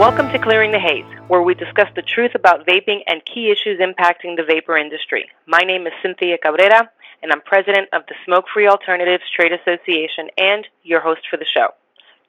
Welcome 0.00 0.32
to 0.32 0.38
Clearing 0.38 0.72
the 0.72 0.78
Haze, 0.78 1.04
where 1.28 1.42
we 1.42 1.52
discuss 1.52 1.88
the 1.94 2.00
truth 2.00 2.30
about 2.34 2.66
vaping 2.66 3.00
and 3.06 3.20
key 3.22 3.52
issues 3.52 3.80
impacting 3.80 4.34
the 4.34 4.48
vapor 4.48 4.78
industry. 4.78 5.28
My 5.46 5.58
name 5.58 5.86
is 5.86 5.92
Cynthia 6.00 6.38
Cabrera, 6.38 6.90
and 7.22 7.30
I'm 7.30 7.42
president 7.42 7.90
of 7.92 8.04
the 8.08 8.14
Smoke 8.24 8.46
Free 8.50 8.66
Alternatives 8.66 9.24
Trade 9.36 9.52
Association 9.52 10.30
and 10.38 10.66
your 10.84 11.02
host 11.02 11.20
for 11.30 11.36
the 11.36 11.44
show. 11.44 11.74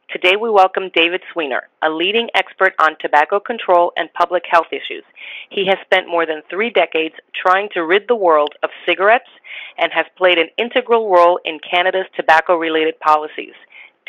Today 0.10 0.36
we 0.36 0.50
welcome 0.50 0.92
David 0.94 1.22
Sweanor, 1.34 1.62
a 1.82 1.90
leading 1.90 2.28
expert 2.36 2.74
on 2.78 2.98
tobacco 3.00 3.40
control 3.40 3.94
and 3.96 4.12
public 4.12 4.44
health 4.52 4.74
issues. 4.74 5.06
He 5.50 5.66
has 5.68 5.78
spent 5.86 6.10
more 6.10 6.26
than 6.26 6.42
three 6.50 6.72
decades 6.72 7.16
trying 7.34 7.70
to 7.74 7.86
rid 7.86 8.10
the 8.10 8.16
world 8.16 8.54
of 8.64 8.70
cigarettes 8.86 9.32
and 9.78 9.94
has 9.94 10.08
played 10.18 10.38
an 10.38 10.50
integral 10.58 11.10
role 11.10 11.40
in 11.46 11.58
Canada's 11.60 12.08
tobacco 12.18 12.58
related 12.58 13.00
policies. 13.00 13.54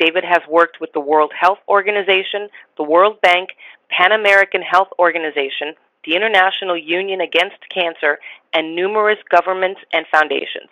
David 0.02 0.24
has 0.24 0.42
worked 0.50 0.80
with 0.80 0.92
the 0.94 1.00
World 1.00 1.30
Health 1.38 1.60
Organization, 1.68 2.48
the 2.76 2.82
World 2.82 3.20
Bank, 3.20 3.50
Pan 3.88 4.10
American 4.10 4.60
Health 4.60 4.88
Organization, 4.98 5.74
the 6.04 6.16
International 6.16 6.76
Union 6.76 7.20
Against 7.20 7.58
Cancer, 7.72 8.18
and 8.52 8.74
numerous 8.74 9.18
governments 9.30 9.80
and 9.92 10.04
foundations. 10.10 10.66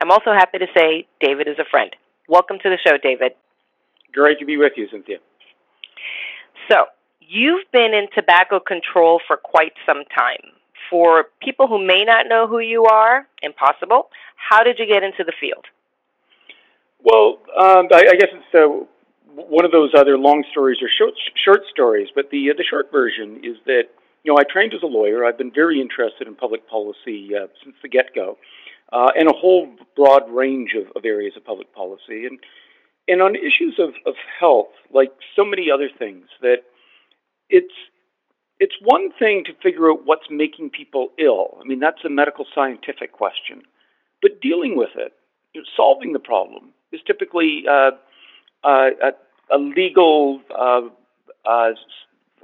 I'm 0.00 0.10
also 0.10 0.32
happy 0.32 0.58
to 0.58 0.66
say 0.74 1.06
David 1.20 1.46
is 1.46 1.60
a 1.60 1.70
friend. 1.70 1.94
Welcome 2.28 2.58
to 2.64 2.70
the 2.70 2.78
show, 2.84 2.98
David. 3.00 3.32
Great 4.12 4.40
to 4.40 4.44
be 4.44 4.56
with 4.56 4.72
you, 4.76 4.88
Cynthia. 4.90 5.18
So, 6.68 6.86
you've 7.20 7.70
been 7.72 7.94
in 7.94 8.08
tobacco 8.12 8.58
control 8.58 9.20
for 9.28 9.36
quite 9.36 9.74
some 9.86 10.02
time. 10.12 10.42
For 10.90 11.26
people 11.40 11.68
who 11.68 11.78
may 11.78 12.02
not 12.04 12.26
know 12.28 12.48
who 12.48 12.58
you 12.58 12.86
are, 12.86 13.28
impossible, 13.42 14.08
how 14.34 14.64
did 14.64 14.80
you 14.80 14.86
get 14.86 15.04
into 15.04 15.22
the 15.22 15.32
field? 15.40 15.66
Well, 17.04 17.38
um, 17.58 17.88
I, 17.92 18.04
I, 18.10 18.14
guess 18.16 18.30
it's 18.32 18.54
uh, 18.54 18.84
one 19.34 19.64
of 19.64 19.72
those 19.72 19.90
other 19.96 20.16
long 20.16 20.44
stories 20.50 20.78
or 20.82 20.88
short, 20.88 21.14
short 21.44 21.62
stories, 21.70 22.08
but 22.14 22.30
the 22.30 22.50
uh, 22.50 22.54
the 22.56 22.64
short 22.64 22.90
version 22.92 23.40
is 23.44 23.56
that 23.66 23.84
you 24.24 24.32
know 24.32 24.38
I 24.38 24.44
trained 24.44 24.74
as 24.74 24.82
a 24.82 24.86
lawyer. 24.86 25.24
I've 25.24 25.38
been 25.38 25.52
very 25.52 25.80
interested 25.80 26.26
in 26.26 26.34
public 26.34 26.68
policy 26.68 27.30
uh, 27.34 27.48
since 27.62 27.76
the 27.82 27.88
get 27.88 28.14
go, 28.14 28.38
uh, 28.92 29.10
and 29.16 29.28
a 29.28 29.32
whole 29.32 29.68
broad 29.96 30.30
range 30.30 30.74
of, 30.74 30.90
of 30.96 31.04
areas 31.04 31.34
of 31.36 31.44
public 31.44 31.74
policy. 31.74 32.26
And 32.26 32.38
and 33.08 33.20
on 33.20 33.34
issues 33.34 33.78
of, 33.78 33.90
of 34.06 34.14
health, 34.38 34.72
like 34.92 35.12
so 35.34 35.44
many 35.44 35.70
other 35.70 35.88
things, 35.98 36.26
that 36.40 36.64
it's 37.48 37.74
it's 38.60 38.74
one 38.80 39.10
thing 39.18 39.42
to 39.46 39.52
figure 39.62 39.90
out 39.90 40.06
what's 40.06 40.30
making 40.30 40.70
people 40.70 41.08
ill. 41.18 41.58
I 41.60 41.66
mean, 41.66 41.80
that's 41.80 42.04
a 42.04 42.10
medical 42.10 42.46
scientific 42.54 43.12
question. 43.12 43.62
But 44.20 44.40
dealing 44.40 44.76
with 44.76 44.90
it, 44.94 45.12
you 45.52 45.62
know, 45.62 45.66
solving 45.76 46.12
the 46.12 46.20
problem, 46.20 46.70
is 46.92 47.00
typically 47.06 47.64
uh, 47.68 47.92
uh, 48.64 48.90
a, 49.02 49.54
a, 49.54 49.58
legal 49.58 50.40
uh, 50.50 50.82
uh, 51.44 51.70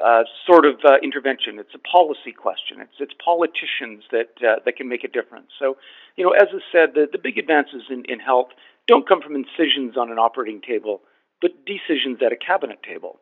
uh 0.02 0.22
sort 0.46 0.64
of 0.64 0.76
intervention. 1.02 1.58
It's 1.58 1.74
a 1.74 1.78
policy 1.78 2.32
question. 2.32 2.80
It's 2.80 2.94
it's 2.98 3.14
politicians 3.22 4.04
that 4.10 4.28
that 4.64 4.76
can 4.76 4.88
make 4.88 5.04
a 5.04 5.08
difference. 5.08 5.48
So, 5.58 5.76
you 6.16 6.24
know, 6.24 6.30
as 6.30 6.48
I 6.52 6.60
said, 6.72 6.94
the, 6.94 7.06
the 7.10 7.18
big 7.18 7.38
advances 7.38 7.82
in, 7.90 8.04
in 8.08 8.18
health 8.18 8.48
don't 8.86 9.06
come 9.06 9.20
from 9.20 9.36
incisions 9.36 9.96
on 9.96 10.10
an 10.10 10.18
operating 10.18 10.60
table, 10.60 11.02
but 11.42 11.50
decisions 11.66 12.18
at 12.24 12.32
a 12.32 12.36
cabinet 12.36 12.82
table. 12.82 13.20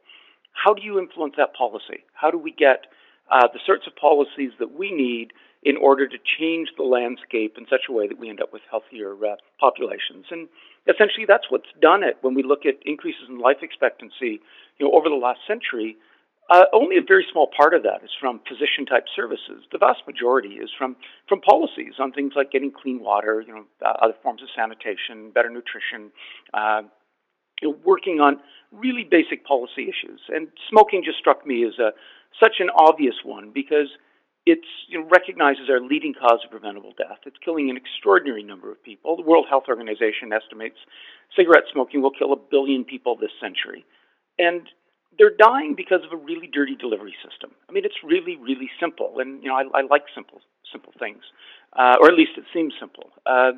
How 0.52 0.72
do 0.72 0.82
you 0.82 0.98
influence 0.98 1.34
that 1.36 1.54
policy? 1.54 2.04
How 2.14 2.30
do 2.30 2.38
we 2.38 2.52
get 2.52 2.86
the 3.30 3.60
sorts 3.66 3.86
of 3.86 3.96
policies 3.96 4.52
that 4.58 4.72
we 4.72 4.92
need 4.92 5.32
in 5.62 5.76
order 5.76 6.06
to 6.06 6.16
change 6.38 6.68
the 6.76 6.84
landscape 6.84 7.56
in 7.58 7.66
such 7.68 7.88
a 7.88 7.92
way 7.92 8.06
that 8.06 8.18
we 8.18 8.28
end 8.28 8.40
up 8.40 8.52
with 8.52 8.62
healthier 8.70 9.14
uh, 9.14 9.36
populations? 9.58 10.26
And 10.30 10.48
essentially, 10.86 11.26
that's 11.26 11.50
what's 11.50 11.70
done 11.80 12.02
it 12.02 12.18
when 12.20 12.34
we 12.34 12.42
look 12.42 12.66
at 12.66 12.74
increases 12.84 13.28
in 13.28 13.38
life 13.38 13.58
expectancy. 13.62 14.40
You 14.78 14.86
know, 14.86 14.92
over 14.92 15.08
the 15.08 15.16
last 15.16 15.40
century, 15.46 15.96
uh, 16.48 16.64
only 16.72 16.96
a 16.96 17.02
very 17.02 17.26
small 17.32 17.50
part 17.56 17.74
of 17.74 17.82
that 17.82 18.04
is 18.04 18.10
from 18.20 18.40
physician 18.48 18.86
type 18.86 19.06
services. 19.14 19.64
The 19.72 19.78
vast 19.78 20.06
majority 20.06 20.62
is 20.62 20.70
from, 20.78 20.94
from 21.28 21.40
policies 21.40 21.94
on 21.98 22.12
things 22.12 22.34
like 22.36 22.52
getting 22.52 22.70
clean 22.70 23.00
water, 23.00 23.42
you 23.44 23.52
know, 23.52 23.64
uh, 23.84 23.94
other 24.00 24.14
forms 24.22 24.42
of 24.42 24.48
sanitation, 24.54 25.30
better 25.34 25.50
nutrition, 25.50 26.12
uh, 26.54 26.82
you 27.60 27.70
know, 27.70 27.76
working 27.84 28.20
on 28.20 28.38
really 28.70 29.02
basic 29.02 29.44
policy 29.44 29.90
issues. 29.90 30.20
And 30.28 30.48
smoking 30.70 31.02
just 31.04 31.18
struck 31.18 31.44
me 31.44 31.66
as 31.66 31.80
a, 31.80 31.90
such 32.38 32.60
an 32.60 32.70
obvious 32.70 33.16
one 33.24 33.50
because 33.52 33.88
it's 34.46 34.66
you 34.88 34.98
know, 34.98 35.06
recognizes 35.10 35.68
our 35.68 35.80
leading 35.80 36.14
cause 36.14 36.40
of 36.44 36.50
preventable 36.50 36.94
death. 36.96 37.18
It's 37.26 37.36
killing 37.44 37.68
an 37.68 37.76
extraordinary 37.76 38.44
number 38.44 38.70
of 38.70 38.82
people. 38.82 39.16
The 39.16 39.26
World 39.26 39.46
Health 39.50 39.64
Organization 39.68 40.32
estimates 40.32 40.78
cigarette 41.34 41.64
smoking 41.72 42.00
will 42.00 42.14
kill 42.14 42.32
a 42.32 42.36
billion 42.36 42.84
people 42.84 43.16
this 43.16 43.34
century. 43.40 43.84
And 44.38 44.62
they're 45.18 45.34
dying 45.36 45.74
because 45.76 46.00
of 46.06 46.12
a 46.12 46.22
really 46.22 46.46
dirty 46.46 46.76
delivery 46.76 47.14
system. 47.26 47.50
I 47.68 47.72
mean, 47.72 47.84
it's 47.84 47.98
really, 48.04 48.36
really 48.36 48.70
simple, 48.78 49.18
and 49.18 49.42
you 49.42 49.48
know, 49.48 49.56
I, 49.56 49.80
I 49.80 49.82
like 49.82 50.04
simple, 50.14 50.40
simple 50.70 50.92
things, 50.98 51.24
uh, 51.72 51.96
or 52.00 52.08
at 52.08 52.14
least 52.14 52.32
it 52.36 52.44
seems 52.52 52.74
simple. 52.78 53.10
Uh, 53.24 53.52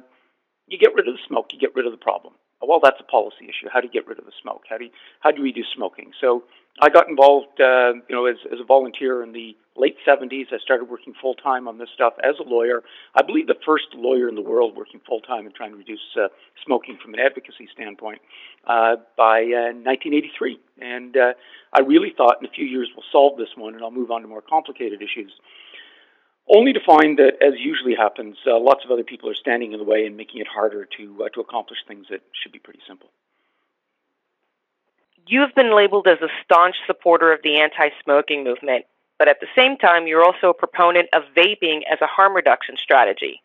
you 0.68 0.78
get 0.78 0.94
rid 0.94 1.08
of 1.08 1.14
the 1.14 1.24
smoke, 1.26 1.46
you 1.52 1.58
get 1.58 1.74
rid 1.74 1.86
of 1.86 1.92
the 1.92 1.98
problem. 1.98 2.34
Well, 2.62 2.80
that's 2.82 3.00
a 3.00 3.04
policy 3.04 3.44
issue. 3.46 3.68
How 3.72 3.80
do 3.80 3.86
you 3.86 3.92
get 3.92 4.06
rid 4.06 4.18
of 4.18 4.24
the 4.24 4.32
smoke? 4.42 4.62
How 4.68 4.78
do 4.78 4.84
you, 4.84 4.90
how 5.20 5.30
do 5.30 5.38
you 5.38 5.44
reduce 5.44 5.68
smoking? 5.74 6.10
So 6.20 6.44
I 6.80 6.88
got 6.88 7.08
involved, 7.08 7.60
uh, 7.60 7.94
you 8.08 8.14
know, 8.14 8.26
as, 8.26 8.36
as 8.52 8.58
a 8.60 8.64
volunteer 8.64 9.22
in 9.22 9.32
the 9.32 9.56
late 9.78 9.96
70s. 10.06 10.52
I 10.52 10.58
started 10.58 10.88
working 10.88 11.14
full 11.20 11.34
time 11.34 11.68
on 11.68 11.78
this 11.78 11.88
stuff 11.94 12.14
as 12.22 12.34
a 12.38 12.48
lawyer. 12.48 12.82
I 13.14 13.22
believe 13.22 13.46
the 13.46 13.56
first 13.64 13.86
lawyer 13.94 14.28
in 14.28 14.34
the 14.34 14.42
world 14.42 14.76
working 14.76 15.00
full 15.06 15.20
time 15.20 15.46
and 15.46 15.54
trying 15.54 15.72
to 15.72 15.76
reduce 15.76 16.00
uh, 16.16 16.28
smoking 16.64 16.98
from 17.02 17.14
an 17.14 17.20
advocacy 17.20 17.68
standpoint 17.72 18.20
uh, 18.66 18.96
by 19.16 19.42
uh, 19.42 19.72
1983. 19.74 20.58
And 20.80 21.16
uh, 21.16 21.32
I 21.72 21.80
really 21.80 22.12
thought 22.16 22.36
in 22.40 22.46
a 22.46 22.50
few 22.50 22.66
years 22.66 22.88
we'll 22.94 23.06
solve 23.12 23.38
this 23.38 23.50
one 23.56 23.74
and 23.74 23.82
I'll 23.82 23.90
move 23.90 24.10
on 24.10 24.22
to 24.22 24.28
more 24.28 24.42
complicated 24.42 25.02
issues. 25.02 25.32
Only 26.50 26.72
to 26.72 26.80
find 26.80 27.18
that, 27.18 27.42
as 27.42 27.54
usually 27.58 27.94
happens, 27.94 28.36
uh, 28.46 28.58
lots 28.58 28.82
of 28.84 28.90
other 28.90 29.04
people 29.04 29.28
are 29.28 29.34
standing 29.34 29.72
in 29.72 29.78
the 29.78 29.84
way 29.84 30.06
and 30.06 30.16
making 30.16 30.40
it 30.40 30.46
harder 30.46 30.88
to 30.96 31.24
uh, 31.24 31.28
to 31.30 31.40
accomplish 31.40 31.78
things 31.86 32.06
that 32.10 32.22
should 32.32 32.52
be 32.52 32.58
pretty 32.58 32.80
simple. 32.88 33.10
You 35.26 35.42
have 35.42 35.54
been 35.54 35.76
labeled 35.76 36.06
as 36.06 36.22
a 36.22 36.28
staunch 36.42 36.76
supporter 36.86 37.32
of 37.34 37.42
the 37.42 37.60
anti 37.60 37.90
smoking 38.02 38.44
movement, 38.44 38.86
but 39.18 39.28
at 39.28 39.40
the 39.40 39.46
same 39.56 39.76
time, 39.76 40.06
you're 40.06 40.24
also 40.24 40.50
a 40.50 40.54
proponent 40.54 41.08
of 41.12 41.22
vaping 41.36 41.80
as 41.90 41.98
a 42.00 42.06
harm 42.06 42.34
reduction 42.34 42.76
strategy. 42.76 43.40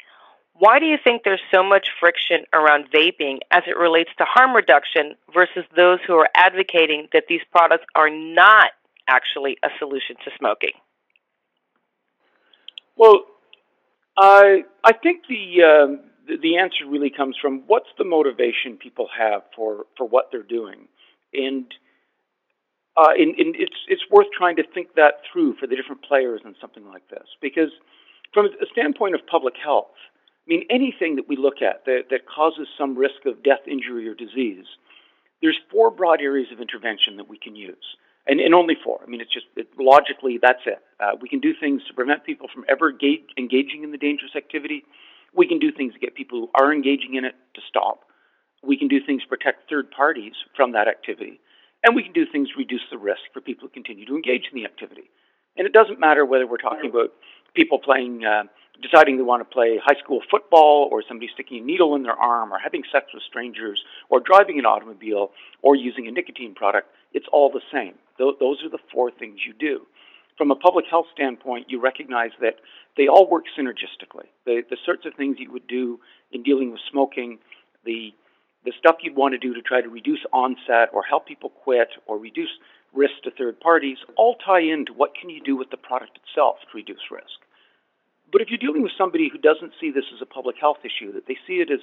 Why 0.53 0.79
do 0.79 0.85
you 0.85 0.97
think 1.03 1.23
there's 1.23 1.41
so 1.51 1.63
much 1.63 1.88
friction 2.00 2.45
around 2.53 2.91
vaping 2.91 3.39
as 3.50 3.63
it 3.66 3.75
relates 3.75 4.11
to 4.19 4.25
harm 4.25 4.56
reduction 4.56 5.16
versus 5.34 5.66
those 5.75 6.00
who 6.06 6.13
are 6.13 6.29
advocating 6.35 7.07
that 7.11 7.23
these 7.28 7.41
products 7.51 7.85
are 7.95 8.09
not 8.09 8.72
actually 9.07 9.57
a 9.63 9.69
solution 9.79 10.16
to 10.23 10.31
smoking? 10.38 10.73
Well, 12.95 13.23
I 14.16 14.63
I 14.84 14.94
think 14.94 15.23
the 15.28 15.63
um, 15.63 16.00
the, 16.28 16.38
the 16.38 16.57
answer 16.57 16.85
really 16.88 17.09
comes 17.09 17.35
from 17.41 17.63
what's 17.66 17.90
the 17.97 18.03
motivation 18.03 18.78
people 18.78 19.09
have 19.17 19.41
for 19.55 19.88
for 19.97 20.07
what 20.07 20.29
they're 20.31 20.44
doing 20.44 20.88
and 21.34 21.66
uh, 22.95 23.13
it's 23.17 23.75
it's 23.87 24.03
worth 24.11 24.27
trying 24.37 24.55
to 24.57 24.63
think 24.73 24.95
that 24.95 25.21
through 25.31 25.55
for 25.55 25.65
the 25.65 25.75
different 25.75 26.03
players 26.03 26.41
in 26.45 26.55
something 26.61 26.85
like 26.87 27.07
this 27.09 27.25
because 27.41 27.71
from 28.33 28.45
a 28.47 28.65
standpoint 28.71 29.15
of 29.15 29.21
public 29.25 29.55
health, 29.61 29.97
I 30.45 30.49
mean 30.49 30.63
anything 30.69 31.15
that 31.15 31.27
we 31.27 31.35
look 31.35 31.61
at 31.61 31.85
that, 31.85 32.09
that 32.11 32.27
causes 32.27 32.67
some 32.77 32.95
risk 32.97 33.25
of 33.25 33.43
death, 33.43 33.65
injury, 33.67 34.07
or 34.07 34.13
disease, 34.13 34.65
there's 35.41 35.57
four 35.71 35.89
broad 35.89 36.21
areas 36.21 36.47
of 36.51 36.61
intervention 36.61 37.17
that 37.17 37.29
we 37.29 37.37
can 37.37 37.55
use. 37.55 37.97
And, 38.25 38.39
and 38.39 38.55
only 38.55 38.75
four. 38.81 39.01
I 39.05 39.09
mean, 39.09 39.19
it's 39.19 39.33
just 39.33 39.47
it, 39.57 39.67
logically 39.77 40.39
that's 40.41 40.63
it. 40.65 40.79
Uh, 40.97 41.11
we 41.19 41.27
can 41.27 41.41
do 41.41 41.51
things 41.59 41.81
to 41.87 41.93
prevent 41.93 42.23
people 42.23 42.47
from 42.53 42.63
ever 42.69 42.89
engaging 42.89 43.83
in 43.83 43.91
the 43.91 43.97
dangerous 43.97 44.31
activity. 44.37 44.83
We 45.35 45.45
can 45.45 45.59
do 45.59 45.73
things 45.73 45.93
to 45.93 45.99
get 45.99 46.15
people 46.15 46.39
who 46.39 46.49
are 46.55 46.71
engaging 46.71 47.15
in 47.15 47.25
it 47.25 47.35
to 47.55 47.61
stop. 47.67 48.05
We 48.63 48.77
can 48.77 48.87
do 48.87 49.03
things 49.05 49.23
to 49.23 49.27
protect 49.27 49.69
third 49.69 49.91
parties 49.91 50.34
from 50.55 50.72
that 50.72 50.87
activity. 50.87 51.41
And 51.84 51.96
we 51.96 52.03
can 52.03 52.14
do 52.14 52.26
things 52.26 52.50
to 52.50 52.58
reduce 52.58 52.82
the 52.90 52.97
risk 52.97 53.22
for 53.34 53.41
people 53.41 53.68
who 53.68 53.74
continue 53.74 54.06
to 54.06 54.16
engage 54.16 54.47
in 54.52 54.58
the 54.58 54.66
activity. 54.66 55.09
And 55.58 55.68
it 55.68 55.74
doesn't 55.74 56.00
matter 56.00 56.26
whether 56.26 56.47
we're 56.47 56.58
talking 56.58 56.90
about 56.90 57.12
people 57.53 57.78
playing, 57.78 58.26
uh, 58.26 58.44
deciding 58.82 59.18
they 59.18 59.24
want 59.24 59.41
to 59.41 59.53
play 59.53 59.80
high 59.84 60.00
school 60.00 60.22
football, 60.32 60.90
or 60.91 61.03
somebody 61.08 61.30
sticking 61.34 61.62
a 61.62 61.66
needle 61.66 61.94
in 61.96 62.03
their 62.03 62.16
arm, 62.16 62.52
or 62.52 62.58
having 62.58 62.84
sex 62.91 63.08
with 63.14 63.22
strangers, 63.24 63.84
or 64.09 64.20
driving 64.20 64.58
an 64.58 64.66
automobile, 64.66 65.32
or 65.62 65.76
using 65.76 66.08
a 66.08 66.12
nicotine 66.12 66.56
product. 66.56 66.88
It's 67.14 67.28
all 67.32 67.52
the 67.52 67.62
same. 67.72 67.94
Th- 68.18 68.35
those 68.40 68.64
are 68.64 68.70
the 68.70 68.80
four 68.91 69.12
things 69.12 69.41
you 69.46 69.53
do. 69.53 69.85
From 70.38 70.50
a 70.50 70.56
public 70.56 70.85
health 70.90 71.06
standpoint, 71.14 71.68
you 71.70 71.80
recognize 71.80 72.32
that 72.41 72.56
they 72.97 73.08
all 73.08 73.30
work 73.30 73.44
synergistically. 73.58 74.26
The, 74.46 74.64
the 74.68 74.78
sorts 74.84 75.06
of 75.06 75.14
things 75.14 75.38
you 75.40 75.52
would 75.52 75.68
do 75.68 76.00
in 76.32 76.41
dealing 76.41 76.72
with 76.72 76.82
smoking, 76.90 77.38
the 77.85 78.14
the 78.65 78.73
stuff 78.77 78.97
you'd 79.01 79.15
want 79.15 79.33
to 79.33 79.37
do 79.37 79.53
to 79.53 79.61
try 79.61 79.81
to 79.81 79.89
reduce 79.89 80.25
onset 80.31 80.89
or 80.93 81.03
help 81.03 81.27
people 81.27 81.49
quit 81.49 81.89
or 82.07 82.17
reduce 82.17 82.49
risk 82.93 83.13
to 83.23 83.31
third 83.31 83.59
parties 83.59 83.97
all 84.15 84.35
tie 84.35 84.61
into 84.61 84.93
what 84.93 85.15
can 85.19 85.29
you 85.29 85.41
do 85.41 85.55
with 85.55 85.69
the 85.71 85.77
product 85.77 86.17
itself 86.23 86.57
to 86.61 86.77
reduce 86.77 87.11
risk. 87.11 87.41
But 88.31 88.41
if 88.41 88.49
you're 88.49 88.57
dealing 88.57 88.81
with 88.81 88.93
somebody 88.97 89.29
who 89.31 89.37
doesn't 89.37 89.73
see 89.79 89.91
this 89.91 90.05
as 90.13 90.21
a 90.21 90.25
public 90.25 90.55
health 90.59 90.79
issue, 90.83 91.11
that 91.13 91.27
they 91.27 91.37
see 91.45 91.61
it 91.61 91.69
as, 91.69 91.81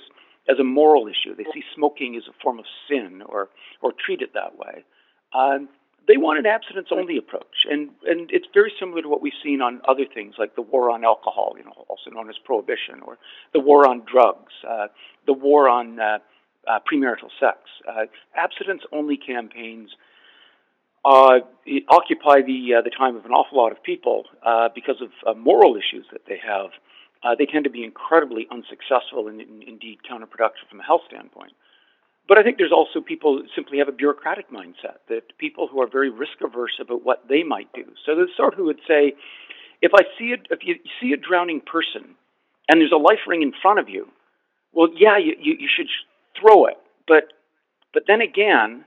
as 0.49 0.59
a 0.59 0.65
moral 0.65 1.07
issue, 1.07 1.35
they 1.35 1.47
see 1.55 1.63
smoking 1.75 2.17
as 2.17 2.25
a 2.29 2.43
form 2.43 2.59
of 2.59 2.65
sin 2.89 3.23
or, 3.27 3.49
or 3.83 3.93
treat 3.93 4.21
it 4.21 4.35
that 4.35 4.59
way, 4.59 4.85
um, 5.33 5.69
they 6.09 6.17
want 6.17 6.41
an 6.41 6.47
abstinence 6.47 6.89
only 6.91 7.17
approach. 7.17 7.67
And, 7.71 7.91
and 8.05 8.31
it's 8.33 8.47
very 8.53 8.73
similar 8.81 9.03
to 9.03 9.09
what 9.09 9.23
we've 9.23 9.33
seen 9.45 9.63
on 9.63 9.81
other 9.87 10.05
things 10.13 10.35
like 10.39 10.57
the 10.57 10.63
war 10.63 10.91
on 10.91 11.05
alcohol, 11.05 11.55
you 11.57 11.65
know, 11.65 11.85
also 11.89 12.11
known 12.11 12.29
as 12.29 12.37
prohibition, 12.45 13.01
or 13.07 13.19
the 13.53 13.61
war 13.61 13.89
on 13.89 14.03
drugs, 14.11 14.53
uh, 14.69 14.89
the 15.27 15.33
war 15.33 15.69
on 15.69 16.01
uh, 16.01 16.19
uh, 16.71 16.79
premarital 16.91 17.31
sex. 17.41 17.59
Uh, 17.89 18.07
abstinence 18.37 18.83
only 18.93 19.17
campaigns 19.17 19.91
uh, 21.05 21.41
occupy 21.89 22.43
the, 22.47 22.75
uh, 22.79 22.83
the 22.83 22.91
time 22.91 23.17
of 23.17 23.25
an 23.25 23.33
awful 23.33 23.59
lot 23.59 23.73
of 23.73 23.83
people 23.83 24.25
because 24.75 25.03
of 25.03 25.37
moral 25.37 25.75
issues 25.77 26.07
that 26.13 26.23
they 26.29 26.39
have. 26.39 26.71
they 27.39 27.47
tend 27.47 27.65
to 27.65 27.71
be 27.71 27.83
incredibly 27.83 28.47
unsuccessful 28.51 29.27
and, 29.29 29.41
and 29.41 29.63
indeed 29.65 29.99
counterproductive 30.09 30.69
from 30.71 30.81
a 30.81 30.85
health 30.85 31.03
standpoint. 31.09 31.53
But 32.29 32.39
I 32.39 32.43
think 32.45 32.59
there's 32.59 32.71
also 32.73 33.01
people 33.01 33.39
who 33.39 33.49
simply 33.57 33.79
have 33.79 33.89
a 33.89 33.93
bureaucratic 33.93 34.53
mindset, 34.53 35.03
that 35.09 35.37
people 35.39 35.67
who 35.67 35.81
are 35.83 35.89
very 35.91 36.11
risk 36.11 36.39
averse 36.45 36.79
about 36.81 37.05
what 37.05 37.27
they 37.29 37.43
might 37.43 37.73
do. 37.73 37.85
So 38.07 38.15
there's 38.15 38.31
sort 38.37 38.53
of 38.53 38.59
who 38.59 38.67
would 38.67 38.85
say, 38.87 39.15
if 39.83 39.93
I 39.97 40.03
see 40.17 40.35
a, 40.35 40.39
if 40.55 40.61
you 40.63 40.77
see 41.01 41.13
a 41.13 41.17
drowning 41.17 41.61
person 41.61 42.15
and 42.69 42.81
there's 42.81 42.93
a 42.93 43.03
life 43.11 43.27
ring 43.27 43.43
in 43.43 43.53
front 43.61 43.81
of 43.81 43.89
you, 43.89 44.07
well, 44.73 44.89
yeah, 44.95 45.19
you, 45.19 45.35
you, 45.41 45.57
you 45.59 45.69
should 45.75 45.89
throw 46.39 46.67
it. 46.67 46.79
But 47.07 47.33
but 47.93 48.05
then 48.07 48.21
again, 48.21 48.85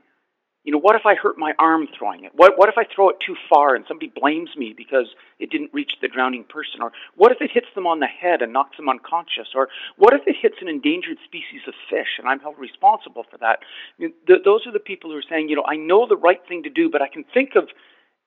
you 0.64 0.72
know, 0.72 0.78
what 0.78 0.96
if 0.96 1.04
I 1.04 1.14
hurt 1.14 1.36
my 1.36 1.52
arm 1.58 1.86
throwing 1.96 2.24
it? 2.24 2.32
What, 2.34 2.56
what 2.56 2.70
if 2.70 2.76
I 2.78 2.84
throw 2.88 3.10
it 3.10 3.16
too 3.20 3.36
far 3.50 3.74
and 3.74 3.84
somebody 3.86 4.08
blames 4.08 4.48
me 4.56 4.72
because 4.74 5.12
it 5.38 5.50
didn't 5.50 5.74
reach 5.74 5.92
the 6.00 6.08
drowning 6.08 6.44
person? 6.44 6.80
Or 6.80 6.90
what 7.16 7.32
if 7.32 7.38
it 7.42 7.50
hits 7.52 7.66
them 7.74 7.86
on 7.86 8.00
the 8.00 8.06
head 8.06 8.40
and 8.40 8.50
knocks 8.50 8.78
them 8.78 8.88
unconscious? 8.88 9.52
Or 9.54 9.68
what 9.98 10.14
if 10.14 10.22
it 10.26 10.36
hits 10.40 10.56
an 10.62 10.68
endangered 10.68 11.18
species 11.22 11.60
of 11.68 11.74
fish 11.90 12.16
and 12.18 12.26
I'm 12.26 12.40
held 12.40 12.58
responsible 12.58 13.24
for 13.30 13.36
that? 13.38 13.58
You 13.98 14.08
know, 14.08 14.14
th- 14.26 14.44
those 14.44 14.66
are 14.66 14.72
the 14.72 14.80
people 14.80 15.10
who 15.10 15.18
are 15.18 15.28
saying, 15.28 15.50
you 15.50 15.56
know, 15.56 15.68
I 15.68 15.76
know 15.76 16.08
the 16.08 16.16
right 16.16 16.40
thing 16.48 16.62
to 16.62 16.70
do, 16.70 16.88
but 16.88 17.02
I 17.02 17.08
can 17.08 17.24
think 17.34 17.56
of, 17.56 17.68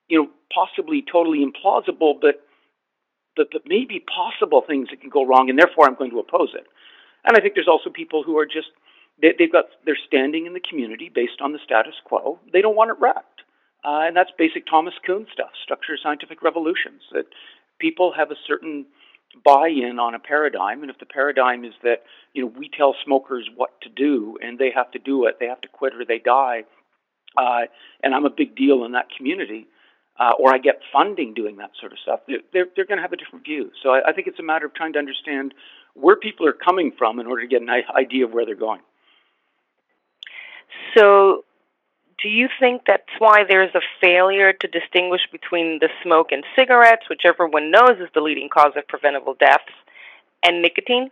you 0.06 0.22
know, 0.22 0.28
possibly 0.54 1.02
totally 1.02 1.44
implausible, 1.44 2.14
but, 2.22 2.46
but, 3.34 3.48
but 3.50 3.62
maybe 3.66 3.98
possible 3.98 4.62
things 4.62 4.90
that 4.90 5.00
can 5.00 5.10
go 5.10 5.26
wrong, 5.26 5.50
and 5.50 5.58
therefore 5.58 5.86
I'm 5.86 5.98
going 5.98 6.12
to 6.12 6.20
oppose 6.20 6.54
it. 6.54 6.66
And 7.24 7.36
I 7.36 7.40
think 7.40 7.54
there's 7.54 7.68
also 7.68 7.90
people 7.90 8.22
who 8.22 8.38
are 8.38 8.46
just 8.46 8.70
they, 9.20 9.34
have 9.38 9.52
got 9.52 9.64
they're 9.84 9.98
standing 10.06 10.46
in 10.46 10.54
the 10.54 10.60
community 10.60 11.10
based 11.12 11.40
on 11.40 11.52
the 11.52 11.58
status 11.64 11.94
quo. 12.04 12.38
They 12.52 12.60
don't 12.60 12.76
want 12.76 12.90
it 12.90 12.96
wrecked, 13.00 13.42
uh, 13.84 14.06
and 14.06 14.16
that's 14.16 14.30
basic 14.38 14.66
Thomas 14.66 14.94
Kuhn 15.04 15.26
stuff, 15.32 15.50
structure 15.62 15.96
scientific 16.00 16.42
revolutions. 16.42 17.02
That 17.12 17.26
people 17.78 18.12
have 18.16 18.30
a 18.30 18.36
certain 18.46 18.86
buy-in 19.44 19.98
on 19.98 20.14
a 20.14 20.18
paradigm, 20.18 20.82
and 20.82 20.90
if 20.90 20.98
the 20.98 21.06
paradigm 21.06 21.64
is 21.64 21.74
that 21.82 22.02
you 22.32 22.42
know 22.42 22.52
we 22.56 22.68
tell 22.68 22.94
smokers 23.04 23.48
what 23.54 23.80
to 23.82 23.88
do 23.88 24.38
and 24.40 24.58
they 24.58 24.70
have 24.74 24.90
to 24.92 24.98
do 24.98 25.26
it, 25.26 25.36
they 25.40 25.46
have 25.46 25.60
to 25.62 25.68
quit 25.68 25.94
or 25.94 26.04
they 26.04 26.18
die, 26.18 26.64
uh, 27.36 27.62
and 28.02 28.14
I'm 28.14 28.24
a 28.24 28.30
big 28.30 28.56
deal 28.56 28.84
in 28.84 28.92
that 28.92 29.08
community. 29.16 29.66
Uh, 30.20 30.32
or 30.36 30.52
I 30.52 30.58
get 30.58 30.80
funding 30.92 31.32
doing 31.32 31.58
that 31.58 31.70
sort 31.78 31.92
of 31.92 31.98
stuff, 32.00 32.18
they're, 32.26 32.38
they're, 32.52 32.66
they're 32.74 32.86
going 32.86 32.98
to 32.98 33.02
have 33.02 33.12
a 33.12 33.16
different 33.16 33.44
view. 33.44 33.70
So 33.84 33.90
I, 33.90 34.08
I 34.08 34.12
think 34.12 34.26
it's 34.26 34.40
a 34.40 34.42
matter 34.42 34.66
of 34.66 34.74
trying 34.74 34.94
to 34.94 34.98
understand 34.98 35.54
where 35.94 36.16
people 36.16 36.44
are 36.44 36.52
coming 36.52 36.90
from 36.98 37.20
in 37.20 37.28
order 37.28 37.42
to 37.42 37.46
get 37.46 37.62
an 37.62 37.68
idea 37.96 38.24
of 38.24 38.32
where 38.32 38.44
they're 38.44 38.56
going. 38.56 38.80
So, 40.96 41.44
do 42.22 42.28
you 42.28 42.48
think 42.58 42.82
that's 42.86 43.02
why 43.18 43.44
there's 43.48 43.74
a 43.74 43.80
failure 44.00 44.52
to 44.52 44.66
distinguish 44.66 45.22
between 45.30 45.78
the 45.80 45.88
smoke 46.02 46.32
and 46.32 46.44
cigarettes, 46.56 47.08
which 47.08 47.22
everyone 47.24 47.70
knows 47.70 47.98
is 48.00 48.08
the 48.14 48.20
leading 48.20 48.48
cause 48.48 48.72
of 48.76 48.86
preventable 48.88 49.34
deaths, 49.38 49.72
and 50.42 50.62
nicotine? 50.62 51.10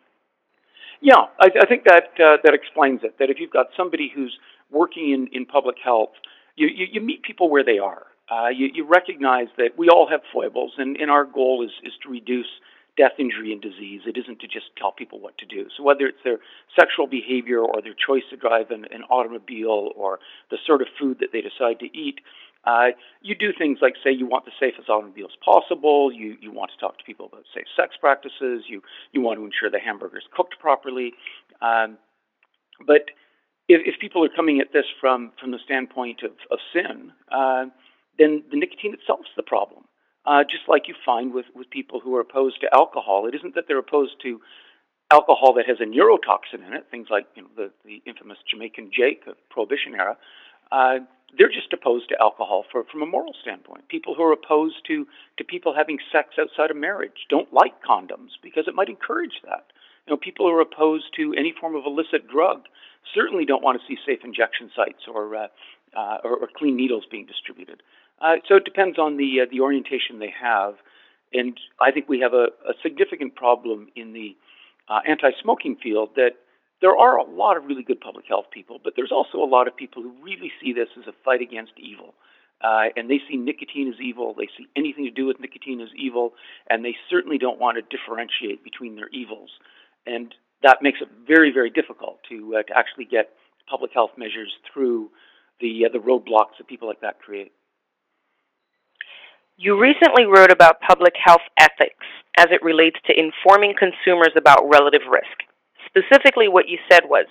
Yeah, 1.00 1.26
I, 1.40 1.50
I 1.60 1.66
think 1.66 1.84
that 1.84 2.10
uh, 2.18 2.38
that 2.42 2.54
explains 2.54 3.00
it. 3.04 3.18
That 3.18 3.30
if 3.30 3.38
you've 3.38 3.52
got 3.52 3.66
somebody 3.76 4.10
who's 4.14 4.38
working 4.70 5.10
in, 5.10 5.28
in 5.32 5.46
public 5.46 5.76
health, 5.82 6.10
you, 6.56 6.68
you, 6.68 6.86
you 6.92 7.00
meet 7.00 7.22
people 7.22 7.50
where 7.50 7.64
they 7.64 7.78
are. 7.78 8.06
Uh, 8.28 8.48
you, 8.48 8.68
you 8.74 8.84
recognize 8.84 9.46
that 9.56 9.78
we 9.78 9.88
all 9.88 10.08
have 10.08 10.20
foibles, 10.32 10.72
and, 10.78 10.96
and 10.96 11.10
our 11.10 11.24
goal 11.24 11.64
is, 11.64 11.70
is 11.84 11.92
to 12.02 12.08
reduce 12.08 12.48
death, 12.96 13.12
injury, 13.18 13.52
and 13.52 13.60
disease. 13.60 14.02
It 14.06 14.16
isn't 14.16 14.40
to 14.40 14.46
just 14.46 14.66
tell 14.76 14.92
people 14.92 15.20
what 15.20 15.36
to 15.38 15.46
do. 15.46 15.66
So 15.76 15.82
whether 15.82 16.06
it's 16.06 16.22
their 16.24 16.38
sexual 16.78 17.06
behavior 17.06 17.60
or 17.60 17.82
their 17.82 17.94
choice 17.94 18.24
to 18.30 18.36
drive 18.36 18.70
an, 18.70 18.86
an 18.90 19.02
automobile 19.10 19.92
or 19.96 20.18
the 20.50 20.58
sort 20.66 20.82
of 20.82 20.88
food 20.98 21.18
that 21.20 21.28
they 21.32 21.42
decide 21.42 21.78
to 21.80 21.86
eat, 21.96 22.20
uh, 22.64 22.88
you 23.22 23.34
do 23.34 23.52
things 23.56 23.78
like 23.80 23.94
say 24.02 24.10
you 24.10 24.26
want 24.26 24.44
the 24.44 24.50
safest 24.58 24.88
automobiles 24.88 25.36
possible. 25.44 26.10
You 26.12 26.36
you 26.40 26.50
want 26.50 26.72
to 26.72 26.78
talk 26.78 26.98
to 26.98 27.04
people 27.04 27.26
about 27.26 27.44
safe 27.54 27.66
sex 27.76 27.94
practices. 28.00 28.64
You 28.66 28.82
you 29.12 29.20
want 29.20 29.38
to 29.38 29.44
ensure 29.44 29.70
the 29.70 29.78
hamburger 29.78 30.18
is 30.18 30.24
cooked 30.34 30.58
properly. 30.58 31.12
Um, 31.62 31.96
but 32.84 33.10
if, 33.68 33.94
if 33.94 34.00
people 34.00 34.24
are 34.24 34.28
coming 34.34 34.60
at 34.60 34.72
this 34.72 34.86
from 35.00 35.30
from 35.40 35.52
the 35.52 35.60
standpoint 35.64 36.24
of, 36.24 36.32
of 36.50 36.58
sin, 36.72 37.12
uh, 37.30 37.66
then 38.18 38.42
the 38.50 38.56
nicotine 38.56 38.94
itself 38.94 39.20
is 39.20 39.36
the 39.36 39.44
problem 39.44 39.84
uh, 40.26 40.42
just 40.42 40.68
like 40.68 40.88
you 40.88 40.94
find 41.04 41.32
with, 41.32 41.46
with 41.54 41.70
people 41.70 42.00
who 42.00 42.14
are 42.16 42.20
opposed 42.20 42.60
to 42.60 42.68
alcohol. 42.72 43.26
It 43.26 43.34
isn't 43.34 43.54
that 43.54 43.64
they're 43.68 43.78
opposed 43.78 44.20
to 44.22 44.40
alcohol 45.10 45.54
that 45.54 45.66
has 45.66 45.78
a 45.80 45.84
neurotoxin 45.84 46.66
in 46.66 46.74
it, 46.74 46.86
things 46.90 47.08
like 47.10 47.26
you 47.34 47.42
know, 47.42 47.48
the, 47.56 47.70
the 47.84 48.02
infamous 48.06 48.38
Jamaican 48.50 48.90
Jake 48.92 49.22
of 49.26 49.36
Prohibition 49.50 49.94
era. 49.94 50.16
Uh, 50.72 50.98
they're 51.38 51.48
just 51.48 51.72
opposed 51.72 52.08
to 52.08 52.20
alcohol 52.20 52.64
for, 52.70 52.84
from 52.90 53.02
a 53.02 53.06
moral 53.06 53.34
standpoint. 53.40 53.88
People 53.88 54.14
who 54.14 54.22
are 54.22 54.32
opposed 54.32 54.76
to, 54.86 55.06
to 55.38 55.44
people 55.44 55.74
having 55.74 55.98
sex 56.10 56.30
outside 56.40 56.70
of 56.70 56.76
marriage 56.76 57.26
don't 57.28 57.52
like 57.52 57.82
condoms 57.82 58.34
because 58.42 58.64
it 58.66 58.74
might 58.74 58.88
encourage 58.88 59.42
that. 59.44 59.66
You 60.06 60.12
know, 60.12 60.16
people 60.16 60.46
who 60.46 60.56
are 60.56 60.60
opposed 60.60 61.06
to 61.16 61.34
any 61.34 61.52
form 61.60 61.74
of 61.74 61.84
illicit 61.84 62.28
drug 62.28 62.62
certainly 63.14 63.44
don't 63.44 63.62
want 63.62 63.80
to 63.80 63.86
see 63.86 63.98
safe 64.06 64.20
injection 64.24 64.70
sites 64.74 65.02
or, 65.12 65.34
uh, 65.36 65.46
uh, 65.96 66.18
or, 66.24 66.36
or 66.36 66.48
clean 66.56 66.76
needles 66.76 67.04
being 67.10 67.26
distributed. 67.26 67.82
Uh, 68.20 68.36
so 68.48 68.56
it 68.56 68.64
depends 68.64 68.98
on 68.98 69.16
the 69.16 69.40
uh, 69.42 69.46
the 69.50 69.60
orientation 69.60 70.18
they 70.18 70.32
have, 70.40 70.74
and 71.32 71.58
I 71.80 71.90
think 71.90 72.08
we 72.08 72.20
have 72.20 72.32
a, 72.32 72.48
a 72.66 72.72
significant 72.82 73.34
problem 73.34 73.88
in 73.94 74.14
the 74.14 74.34
uh, 74.88 75.00
anti-smoking 75.06 75.76
field 75.82 76.10
that 76.16 76.32
there 76.80 76.96
are 76.96 77.16
a 77.18 77.24
lot 77.24 77.56
of 77.56 77.64
really 77.64 77.82
good 77.82 78.00
public 78.00 78.26
health 78.26 78.46
people, 78.50 78.78
but 78.82 78.94
there's 78.96 79.12
also 79.12 79.38
a 79.38 79.48
lot 79.48 79.68
of 79.68 79.76
people 79.76 80.02
who 80.02 80.12
really 80.22 80.50
see 80.62 80.72
this 80.72 80.88
as 80.98 81.06
a 81.06 81.12
fight 81.24 81.42
against 81.42 81.72
evil. 81.78 82.14
Uh, 82.62 82.88
and 82.96 83.10
they 83.10 83.20
see 83.28 83.36
nicotine 83.36 83.88
as 83.88 84.00
evil. 84.00 84.34
They 84.34 84.48
see 84.56 84.66
anything 84.76 85.04
to 85.04 85.10
do 85.10 85.26
with 85.26 85.38
nicotine 85.40 85.82
as 85.82 85.90
evil, 85.94 86.32
and 86.70 86.82
they 86.82 86.96
certainly 87.10 87.36
don't 87.36 87.60
want 87.60 87.76
to 87.76 87.82
differentiate 87.96 88.64
between 88.64 88.96
their 88.96 89.08
evils. 89.08 89.50
And 90.06 90.34
that 90.62 90.78
makes 90.82 90.98
it 91.00 91.08
very, 91.26 91.52
very 91.52 91.70
difficult 91.70 92.18
to 92.28 92.56
uh, 92.58 92.62
to 92.62 92.76
actually 92.76 93.04
get 93.04 93.30
public 93.68 93.92
health 93.92 94.12
measures 94.16 94.52
through 94.72 95.10
the 95.60 95.86
uh, 95.86 95.88
the 95.92 95.98
roadblocks 95.98 96.58
that 96.58 96.66
people 96.68 96.88
like 96.88 97.00
that 97.00 97.18
create. 97.20 97.52
You 99.56 99.80
recently 99.80 100.24
wrote 100.24 100.50
about 100.50 100.80
public 100.80 101.14
health 101.22 101.44
ethics 101.58 102.04
as 102.36 102.46
it 102.50 102.62
relates 102.62 102.98
to 103.06 103.18
informing 103.18 103.74
consumers 103.78 104.32
about 104.36 104.68
relative 104.68 105.00
risk. 105.10 105.48
Specifically, 105.86 106.48
what 106.48 106.68
you 106.68 106.78
said 106.90 107.08
was 107.08 107.24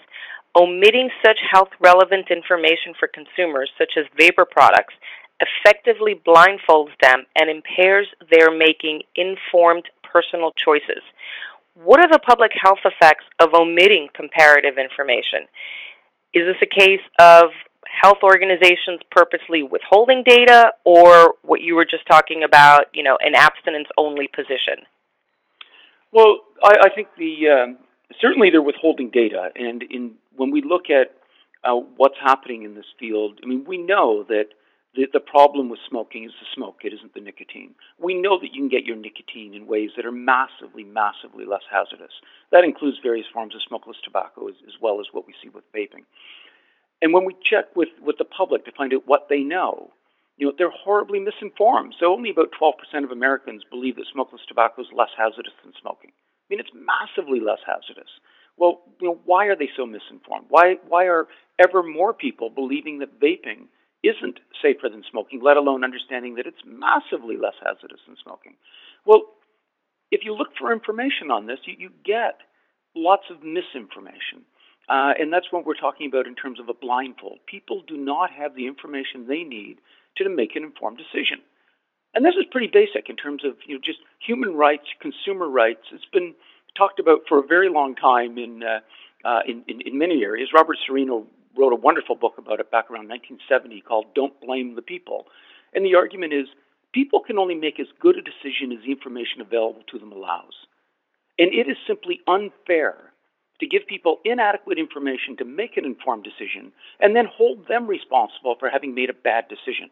omitting 0.57 1.09
such 1.23 1.37
health 1.51 1.69
relevant 1.79 2.31
information 2.31 2.95
for 2.97 3.07
consumers, 3.07 3.69
such 3.77 3.93
as 3.97 4.05
vapor 4.17 4.45
products, 4.49 4.95
effectively 5.39 6.19
blindfolds 6.25 6.95
them 7.01 7.25
and 7.35 7.49
impairs 7.49 8.07
their 8.31 8.49
making 8.49 9.01
informed 9.15 9.85
personal 10.01 10.51
choices. 10.57 11.03
What 11.75 11.99
are 11.99 12.09
the 12.09 12.19
public 12.19 12.51
health 12.59 12.79
effects 12.85 13.25
of 13.39 13.53
omitting 13.53 14.07
comparative 14.13 14.77
information? 14.77 15.47
Is 16.33 16.43
this 16.47 16.61
a 16.61 16.79
case 16.79 17.03
of 17.19 17.51
health 18.01 18.19
organizations 18.23 18.99
purposely 19.11 19.63
withholding 19.63 20.23
data 20.25 20.71
or 20.83 21.35
what 21.43 21.61
you 21.61 21.75
were 21.75 21.85
just 21.85 22.05
talking 22.07 22.43
about, 22.43 22.85
you 22.93 23.03
know, 23.03 23.17
an 23.21 23.35
abstinence 23.35 23.87
only 23.97 24.27
position? 24.27 24.85
Well, 26.11 26.39
I, 26.63 26.75
I 26.85 26.89
think 26.95 27.09
the 27.17 27.49
um, 27.49 27.77
certainly 28.21 28.49
they're 28.49 28.61
withholding 28.61 29.09
data, 29.09 29.49
and 29.55 29.83
in 29.83 30.11
when 30.35 30.51
we 30.51 30.61
look 30.61 30.89
at 30.89 31.11
uh, 31.63 31.75
what's 31.97 32.17
happening 32.21 32.63
in 32.63 32.75
this 32.75 32.85
field, 32.99 33.39
I 33.43 33.47
mean, 33.47 33.65
we 33.67 33.77
know 33.77 34.23
that 34.29 34.45
the, 34.95 35.07
the 35.11 35.19
problem 35.19 35.69
with 35.69 35.79
smoking 35.89 36.23
is 36.23 36.31
the 36.39 36.47
smoke; 36.55 36.79
it 36.83 36.93
isn't 36.93 37.13
the 37.13 37.21
nicotine. 37.21 37.75
We 37.99 38.13
know 38.13 38.39
that 38.39 38.53
you 38.53 38.61
can 38.61 38.69
get 38.69 38.85
your 38.85 38.95
nicotine 38.95 39.53
in 39.53 39.67
ways 39.67 39.91
that 39.95 40.05
are 40.05 40.11
massively, 40.11 40.83
massively 40.83 41.45
less 41.45 41.63
hazardous. 41.69 42.13
That 42.51 42.63
includes 42.63 42.97
various 43.03 43.27
forms 43.33 43.55
of 43.55 43.61
smokeless 43.67 43.97
tobacco, 44.03 44.47
as, 44.47 44.55
as 44.67 44.73
well 44.81 44.99
as 44.99 45.07
what 45.11 45.27
we 45.27 45.33
see 45.43 45.49
with 45.49 45.63
vaping. 45.73 46.05
And 47.01 47.13
when 47.13 47.25
we 47.25 47.35
check 47.43 47.75
with, 47.75 47.89
with 48.01 48.17
the 48.17 48.25
public 48.25 48.65
to 48.65 48.71
find 48.71 48.93
out 48.93 49.03
what 49.05 49.27
they 49.29 49.41
know, 49.41 49.91
you 50.37 50.47
know, 50.47 50.53
they're 50.57 50.71
horribly 50.71 51.19
misinformed. 51.19 51.95
So 51.99 52.11
only 52.11 52.29
about 52.29 52.49
12% 52.59 52.73
of 53.03 53.11
Americans 53.11 53.63
believe 53.69 53.95
that 53.97 54.05
smokeless 54.11 54.41
tobacco 54.47 54.81
is 54.81 54.87
less 54.95 55.11
hazardous 55.17 55.53
than 55.63 55.73
smoking. 55.79 56.11
I 56.11 56.45
mean, 56.49 56.59
it's 56.59 56.73
massively 56.73 57.39
less 57.39 57.59
hazardous. 57.65 58.09
Well, 58.57 58.81
you 59.01 59.07
know, 59.07 59.19
why 59.25 59.47
are 59.47 59.55
they 59.55 59.69
so 59.75 59.85
misinformed? 59.85 60.47
Why, 60.49 60.75
why 60.87 61.05
are 61.07 61.27
ever 61.59 61.83
more 61.83 62.13
people 62.13 62.49
believing 62.49 62.99
that 62.99 63.19
vaping 63.19 63.67
isn't 64.03 64.39
safer 64.61 64.89
than 64.89 65.03
smoking, 65.09 65.41
let 65.41 65.57
alone 65.57 65.83
understanding 65.83 66.35
that 66.35 66.45
it's 66.45 66.61
massively 66.65 67.37
less 67.37 67.55
hazardous 67.63 67.99
than 68.07 68.17
smoking? 68.21 68.55
Well, 69.05 69.23
if 70.11 70.21
you 70.23 70.35
look 70.35 70.49
for 70.57 70.71
information 70.71 71.31
on 71.31 71.47
this, 71.47 71.59
you, 71.65 71.75
you 71.77 71.89
get 72.03 72.39
lots 72.95 73.23
of 73.29 73.43
misinformation. 73.43 74.45
Uh, 74.87 75.13
and 75.17 75.33
that's 75.33 75.51
what 75.51 75.65
we're 75.65 75.73
talking 75.73 76.07
about 76.07 76.27
in 76.27 76.35
terms 76.35 76.59
of 76.59 76.69
a 76.69 76.73
blindfold. 76.73 77.39
People 77.47 77.81
do 77.87 77.97
not 77.97 78.29
have 78.31 78.55
the 78.55 78.67
information 78.67 79.27
they 79.27 79.43
need 79.43 79.77
to 80.17 80.29
make 80.29 80.55
an 80.55 80.63
informed 80.63 80.97
decision. 80.97 81.41
And 82.13 82.23
this 82.23 82.35
is 82.35 82.45
pretty 82.49 82.69
basic 82.71 83.09
in 83.09 83.17
terms 83.17 83.43
of 83.43 83.57
you 83.67 83.75
know 83.75 83.81
just 83.83 83.99
human 84.25 84.55
rights, 84.55 84.85
consumer 85.01 85.49
rights. 85.49 85.81
It's 85.91 86.05
been 86.13 86.33
talked 86.77 86.99
about 86.99 87.21
for 87.27 87.39
a 87.39 87.45
very 87.45 87.69
long 87.69 87.95
time 87.95 88.37
in 88.37 88.63
uh, 88.63 88.79
uh, 89.27 89.41
in, 89.45 89.63
in, 89.67 89.81
in 89.81 89.97
many 89.97 90.23
areas. 90.23 90.49
Robert 90.53 90.77
Cirino 90.87 91.25
wrote 91.57 91.73
a 91.73 91.75
wonderful 91.75 92.15
book 92.15 92.37
about 92.37 92.59
it 92.59 92.71
back 92.71 92.89
around 92.89 93.09
1970 93.09 93.81
called 93.81 94.13
"Don't 94.13 94.39
Blame 94.41 94.75
the 94.75 94.81
People," 94.81 95.25
and 95.73 95.85
the 95.85 95.95
argument 95.95 96.33
is 96.33 96.47
people 96.93 97.21
can 97.21 97.37
only 97.37 97.55
make 97.55 97.79
as 97.79 97.87
good 97.99 98.17
a 98.17 98.21
decision 98.21 98.71
as 98.71 98.83
the 98.83 98.91
information 98.91 99.41
available 99.41 99.83
to 99.91 99.99
them 99.99 100.11
allows, 100.11 100.53
and 101.37 101.53
it 101.53 101.67
is 101.67 101.77
simply 101.87 102.21
unfair 102.27 103.13
to 103.59 103.67
give 103.67 103.87
people 103.87 104.19
inadequate 104.25 104.77
information 104.77 105.37
to 105.37 105.45
make 105.45 105.77
an 105.77 105.85
informed 105.85 106.23
decision 106.23 106.71
and 106.99 107.15
then 107.15 107.25
hold 107.25 107.67
them 107.67 107.87
responsible 107.87 108.55
for 108.59 108.69
having 108.69 108.93
made 108.93 109.09
a 109.09 109.13
bad 109.13 109.45
decision. 109.47 109.89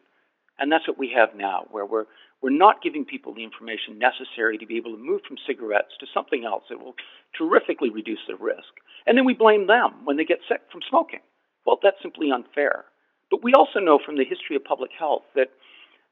And 0.60 0.72
that's 0.72 0.88
what 0.88 1.00
we 1.00 1.12
have 1.16 1.36
now, 1.36 1.66
where 1.72 1.86
we're, 1.86 2.06
we're 2.42 2.52
not 2.52 2.84
giving 2.84 3.06
people 3.06 3.34
the 3.34 3.44
information 3.44 3.98
necessary 3.98 4.58
to 4.58 4.66
be 4.66 4.78
able 4.78 4.92
to 4.92 5.02
move 5.02 5.22
from 5.28 5.38
cigarettes 5.48 5.96
to 6.00 6.06
something 6.14 6.46
else 6.46 6.64
that 6.70 6.80
will 6.80 6.96
terrifically 7.38 7.90
reduce 7.90 8.20
their 8.28 8.38
risk. 8.38 8.70
And 9.08 9.18
then 9.18 9.26
we 9.26 9.34
blame 9.34 9.68
them 9.68 10.06
when 10.06 10.18
they 10.18 10.26
get 10.26 10.40
sick 10.48 10.62
from 10.72 10.82
smoking. 10.88 11.22
Well, 11.66 11.80
that's 11.82 12.02
simply 12.02 12.32
unfair. 12.32 12.86
But 13.32 13.44
we 13.44 13.54
also 13.54 13.80
know 13.80 14.00
from 14.04 14.18
the 14.18 14.26
history 14.26 14.56
of 14.56 14.64
public 14.64 14.92
health 14.98 15.24
that 15.36 15.50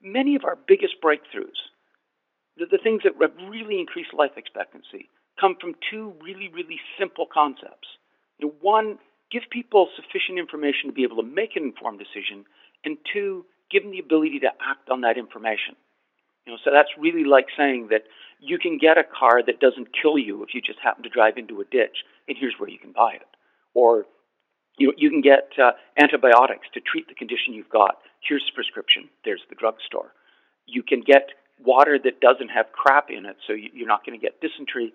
many 0.02 0.36
of 0.36 0.44
our 0.44 0.58
biggest 0.68 0.96
breakthroughs, 1.04 1.60
the, 2.58 2.66
the 2.66 2.80
things 2.82 3.04
that 3.04 3.14
have 3.22 3.50
really 3.50 3.80
increased 3.80 4.14
life 4.14 4.32
expectancy, 4.38 5.10
come 5.40 5.56
from 5.60 5.76
two 5.90 6.14
really, 6.22 6.50
really 6.54 6.80
simple 6.98 7.28
concepts. 7.32 7.88
You 8.40 8.48
know, 8.48 8.54
one, 8.62 8.98
give 9.32 9.44
people 9.52 9.90
sufficient 9.96 10.40
information 10.40 10.90
to 10.90 10.94
be 10.94 11.04
able 11.04 11.18
to 11.18 11.28
make 11.28 11.56
an 11.56 11.64
informed 11.64 12.00
decision, 12.00 12.46
and 12.84 12.98
two, 13.14 13.46
give 13.70 13.84
them 13.84 13.92
the 13.92 14.00
ability 14.00 14.40
to 14.40 14.50
act 14.60 14.90
on 14.90 15.02
that 15.02 15.18
information. 15.18 15.76
You 16.46 16.54
know, 16.54 16.60
so 16.64 16.72
that's 16.74 16.90
really 16.98 17.24
like 17.24 17.48
saying 17.56 17.90
that 17.92 18.04
you 18.40 18.58
can 18.58 18.80
get 18.80 18.98
a 18.98 19.04
car 19.04 19.44
that 19.46 19.60
doesn't 19.60 19.90
kill 19.94 20.18
you 20.18 20.42
if 20.44 20.56
you 20.56 20.62
just 20.62 20.80
happen 20.82 21.04
to 21.04 21.10
drive 21.10 21.38
into 21.38 21.62
a 21.62 21.66
ditch, 21.66 22.04
and 22.28 22.36
here's 22.40 22.56
where 22.58 22.70
you 22.70 22.80
can 22.80 22.92
buy 22.92 23.14
it. 23.14 23.28
Or 23.74 24.06
you 24.82 24.88
you 25.04 25.10
can 25.16 25.24
get 25.34 25.46
uh, 25.66 25.72
antibiotics 26.06 26.68
to 26.76 26.80
treat 26.92 27.06
the 27.12 27.18
condition 27.22 27.54
you've 27.58 27.76
got. 27.82 27.94
Here's 28.28 28.46
the 28.50 28.56
prescription. 28.60 29.04
There's 29.26 29.44
the 29.52 29.58
drugstore. 29.62 30.10
You 30.76 30.84
can 30.92 31.02
get 31.14 31.26
water 31.74 31.96
that 32.06 32.16
doesn't 32.28 32.52
have 32.58 32.68
crap 32.82 33.08
in 33.18 33.24
it, 33.32 33.38
so 33.46 33.54
you're 33.54 33.94
not 33.96 34.02
going 34.06 34.18
to 34.20 34.24
get 34.28 34.34
dysentery, 34.46 34.90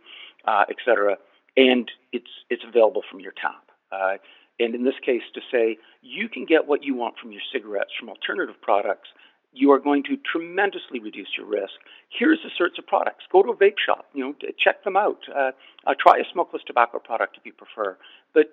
uh, 0.50 0.64
et 0.72 0.78
cetera, 0.86 1.14
and 1.56 1.84
it's 2.16 2.32
it's 2.52 2.64
available 2.70 3.02
from 3.10 3.20
your 3.20 3.34
tap. 3.44 3.64
Uh, 3.92 4.16
and 4.58 4.74
in 4.74 4.82
this 4.88 4.98
case, 5.04 5.26
to 5.36 5.40
say 5.52 5.64
you 6.02 6.26
can 6.34 6.44
get 6.54 6.66
what 6.70 6.80
you 6.82 6.94
want 7.02 7.14
from 7.20 7.30
your 7.30 7.44
cigarettes 7.52 7.92
from 7.98 8.08
alternative 8.08 8.58
products, 8.68 9.08
you 9.52 9.70
are 9.74 9.78
going 9.88 10.02
to 10.10 10.14
tremendously 10.30 10.98
reduce 11.08 11.32
your 11.36 11.46
risk. 11.60 11.76
Here's 12.18 12.40
the 12.42 12.50
sorts 12.56 12.76
of 12.78 12.86
products. 12.86 13.24
Go 13.30 13.42
to 13.42 13.50
a 13.50 13.56
vape 13.56 13.80
shop. 13.84 14.04
You 14.16 14.22
know, 14.24 14.34
check 14.64 14.84
them 14.84 14.96
out. 14.96 15.20
Uh, 15.40 15.52
uh, 15.86 15.94
try 16.04 16.18
a 16.18 16.26
smokeless 16.32 16.62
tobacco 16.66 16.98
product 16.98 17.36
if 17.38 17.44
you 17.46 17.52
prefer. 17.52 17.96
But 18.36 18.46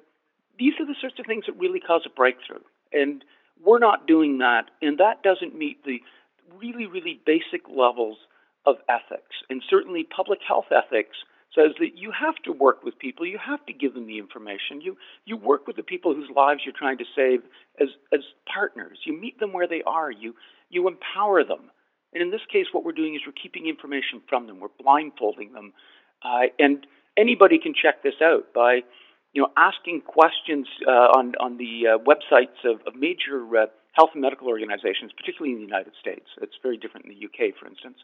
these 0.58 0.74
are 0.80 0.86
the 0.86 0.96
sorts 1.00 1.20
of 1.20 1.26
things 1.26 1.46
that 1.48 1.58
really 1.58 1.80
cause 1.80 2.02
a 2.06 2.10
breakthrough, 2.10 2.64
and 2.92 3.24
we're 3.64 3.80
not 3.80 4.08
doing 4.08 4.40
that. 4.40 4.66
And 4.82 4.98
that 5.00 5.24
doesn't 5.24 5.58
meet 5.58 5.84
the 5.84 6.02
really, 6.60 6.86
really 6.86 7.20
basic 7.26 7.68
levels 7.70 8.18
of 8.66 8.76
ethics, 8.88 9.36
and 9.50 9.62
certainly 9.70 10.04
public 10.04 10.40
health 10.48 10.72
ethics 10.72 11.18
says 11.56 11.72
that 11.80 11.98
you 11.98 12.12
have 12.12 12.36
to 12.44 12.52
work 12.52 12.84
with 12.84 12.98
people, 12.98 13.26
you 13.26 13.38
have 13.38 13.64
to 13.66 13.74
give 13.74 13.94
them 13.94 14.08
the 14.08 14.18
information. 14.18 14.82
You 14.82 14.98
you 15.26 15.38
work 15.38 15.68
with 15.68 15.76
the 15.76 15.84
people 15.84 16.14
whose 16.14 16.30
lives 16.36 16.62
you're 16.66 16.74
trying 16.78 16.98
to 16.98 17.06
save 17.16 17.42
as 17.80 17.90
as 18.12 18.22
partners. 18.52 19.00
You 19.06 19.20
meet 19.20 19.40
them 19.40 19.54
where 19.54 19.68
they 19.68 19.84
are. 19.86 20.12
You 20.12 20.36
you 20.70 20.88
empower 20.88 21.44
them. 21.44 21.70
And 22.14 22.22
in 22.22 22.32
this 22.32 22.42
case, 22.52 22.68
what 22.72 22.84
we're 22.84 22.92
doing 22.92 23.16
is 23.16 23.22
we're 23.26 23.34
keeping 23.34 23.68
information 23.68 24.22
from 24.28 24.48
them. 24.48 24.60
We're 24.60 24.68
blindfolding 24.80 25.54
them, 25.54 25.74
uh, 26.24 26.48
and 26.60 26.86
anybody 27.18 27.60
can 27.60 27.74
check 27.74 28.04
this 28.04 28.22
out 28.22 28.54
by 28.54 28.82
you 29.34 29.42
know 29.42 29.50
asking 29.58 30.02
questions 30.02 30.68
uh, 30.88 31.18
on 31.18 31.34
on 31.40 31.58
the 31.58 31.88
uh, 31.88 31.98
websites 31.98 32.64
of, 32.64 32.82
of 32.88 32.96
major 32.96 33.46
uh, 33.58 33.66
health 33.94 34.10
and 34.14 34.22
medical 34.22 34.48
organizations, 34.48 35.12
particularly 35.16 35.54
in 35.54 35.60
the 35.60 35.66
United 35.66 35.94
States. 36.00 36.26
It's 36.42 36.58
very 36.62 36.78
different 36.78 37.06
in 37.06 37.14
the 37.14 37.26
UK, 37.26 37.54
for 37.60 37.68
instance, 37.68 37.98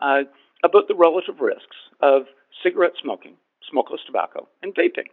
uh, 0.00 0.22
about 0.64 0.88
the 0.88 0.94
relative 0.94 1.40
risks 1.40 1.76
of 2.00 2.22
cigarette 2.62 2.94
smoking, 3.02 3.34
smokeless 3.70 4.00
tobacco, 4.06 4.48
and 4.62 4.74
vaping. 4.74 5.12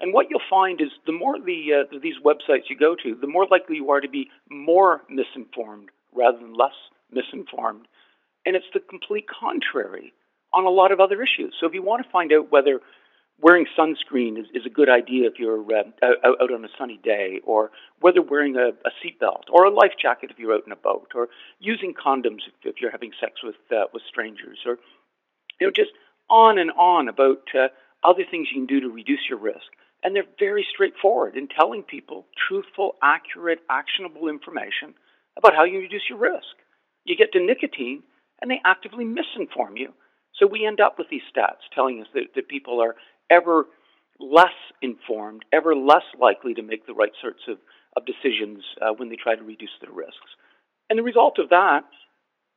And 0.00 0.12
what 0.12 0.26
you'll 0.30 0.40
find 0.48 0.80
is 0.80 0.90
the 1.06 1.12
more 1.12 1.38
the, 1.38 1.82
uh, 1.82 1.98
these 2.00 2.14
websites 2.24 2.70
you 2.70 2.76
go 2.78 2.94
to, 3.02 3.16
the 3.20 3.26
more 3.26 3.46
likely 3.50 3.76
you 3.76 3.90
are 3.90 4.00
to 4.00 4.08
be 4.08 4.30
more 4.48 5.02
misinformed 5.08 5.90
rather 6.14 6.38
than 6.38 6.54
less 6.54 6.74
misinformed. 7.10 7.86
And 8.46 8.54
it's 8.54 8.66
the 8.72 8.80
complete 8.80 9.26
contrary 9.28 10.12
on 10.52 10.64
a 10.64 10.70
lot 10.70 10.92
of 10.92 11.00
other 11.00 11.22
issues. 11.22 11.54
So 11.60 11.66
if 11.66 11.74
you 11.74 11.82
want 11.82 12.04
to 12.04 12.10
find 12.10 12.32
out 12.32 12.50
whether 12.50 12.80
wearing 13.40 13.66
sunscreen 13.78 14.38
is, 14.38 14.46
is 14.54 14.66
a 14.66 14.70
good 14.70 14.88
idea 14.88 15.28
if 15.28 15.38
you're 15.38 15.60
uh, 15.60 15.84
out, 16.02 16.40
out 16.42 16.52
on 16.52 16.64
a 16.64 16.68
sunny 16.78 17.00
day, 17.02 17.40
or 17.44 17.70
whether 18.00 18.22
wearing 18.22 18.56
a, 18.56 18.68
a 18.68 18.90
seatbelt 19.02 19.44
or 19.50 19.64
a 19.64 19.70
life 19.70 19.92
jacket 20.00 20.30
if 20.30 20.38
you're 20.38 20.54
out 20.54 20.66
in 20.66 20.72
a 20.72 20.76
boat, 20.76 21.12
or 21.14 21.28
using 21.58 21.94
condoms 21.94 22.42
if, 22.46 22.54
if 22.64 22.80
you're 22.80 22.90
having 22.90 23.12
sex 23.20 23.42
with 23.42 23.56
uh, 23.70 23.84
with 23.92 24.02
strangers, 24.08 24.58
or 24.66 24.78
you 25.60 25.66
know 25.66 25.70
just 25.70 25.92
on 26.28 26.58
and 26.58 26.70
on 26.72 27.08
about 27.08 27.42
uh, 27.54 27.68
other 28.04 28.24
things 28.28 28.48
you 28.50 28.60
can 28.60 28.66
do 28.66 28.80
to 28.80 28.88
reduce 28.88 29.28
your 29.28 29.38
risk. 29.38 29.66
And 30.02 30.14
they're 30.14 30.24
very 30.38 30.64
straightforward 30.72 31.36
in 31.36 31.48
telling 31.48 31.82
people 31.82 32.26
truthful, 32.48 32.94
accurate, 33.02 33.58
actionable 33.68 34.28
information 34.28 34.94
about 35.36 35.56
how 35.56 35.64
you 35.64 35.80
reduce 35.80 36.08
your 36.08 36.18
risk. 36.18 36.54
You 37.04 37.16
get 37.16 37.32
to 37.32 37.40
nicotine, 37.40 38.04
and 38.40 38.48
they 38.48 38.60
actively 38.64 39.04
misinform 39.04 39.76
you. 39.76 39.92
So 40.38 40.46
we 40.46 40.64
end 40.64 40.80
up 40.80 40.98
with 40.98 41.08
these 41.10 41.22
stats 41.34 41.66
telling 41.74 42.00
us 42.00 42.06
that, 42.14 42.34
that 42.36 42.48
people 42.48 42.80
are 42.80 42.94
ever 43.30 43.66
less 44.20 44.56
informed, 44.82 45.44
ever 45.52 45.74
less 45.74 46.04
likely 46.20 46.54
to 46.54 46.62
make 46.62 46.86
the 46.86 46.94
right 46.94 47.12
sorts 47.20 47.42
of, 47.48 47.58
of 47.96 48.04
decisions 48.06 48.64
uh, 48.80 48.92
when 48.96 49.08
they 49.08 49.16
try 49.16 49.36
to 49.36 49.42
reduce 49.42 49.76
their 49.80 49.92
risks. 49.92 50.36
And 50.90 50.98
the 50.98 51.04
result 51.04 51.38
of 51.38 51.50
that 51.50 51.84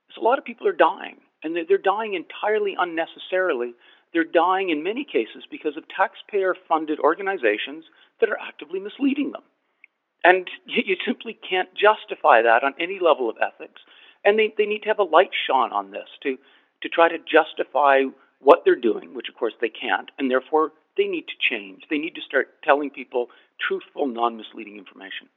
is 0.09 0.17
a 0.17 0.23
lot 0.23 0.39
of 0.39 0.45
people 0.45 0.67
are 0.67 0.73
dying, 0.73 1.17
and 1.43 1.55
they're, 1.55 1.77
dying 1.77 2.13
entirely 2.13 2.75
unnecessarily. 2.77 3.73
They're 4.13 4.23
dying 4.23 4.69
in 4.69 4.83
many 4.83 5.05
cases 5.05 5.43
because 5.49 5.77
of 5.77 5.83
taxpayer 5.87 6.55
funded 6.67 6.99
organizations 6.99 7.85
that 8.19 8.29
are 8.29 8.37
actively 8.39 8.79
misleading 8.79 9.31
them. 9.31 9.43
And 10.23 10.49
you, 10.65 10.83
you 10.85 10.95
simply 11.05 11.37
can't 11.47 11.69
justify 11.73 12.41
that 12.41 12.63
on 12.63 12.73
any 12.79 12.99
level 13.01 13.29
of 13.29 13.37
ethics. 13.41 13.81
And 14.23 14.37
they, 14.37 14.53
they 14.57 14.65
need 14.65 14.83
to 14.83 14.89
have 14.89 14.99
a 14.99 15.03
light 15.03 15.31
shone 15.47 15.71
on 15.71 15.91
this 15.91 16.07
to, 16.23 16.37
to 16.83 16.89
try 16.89 17.09
to 17.09 17.17
justify 17.17 18.03
what 18.41 18.63
they're 18.65 18.75
doing, 18.75 19.13
which 19.13 19.29
of 19.29 19.35
course 19.35 19.53
they 19.61 19.69
can't, 19.69 20.09
and 20.17 20.29
therefore 20.29 20.71
they 20.97 21.05
need 21.05 21.25
to 21.27 21.33
change. 21.49 21.83
They 21.89 21.97
need 21.97 22.15
to 22.15 22.21
start 22.21 22.49
telling 22.63 22.89
people 22.89 23.27
truthful, 23.59 24.07
non 24.07 24.37
misleading 24.37 24.77
information. 24.77 25.29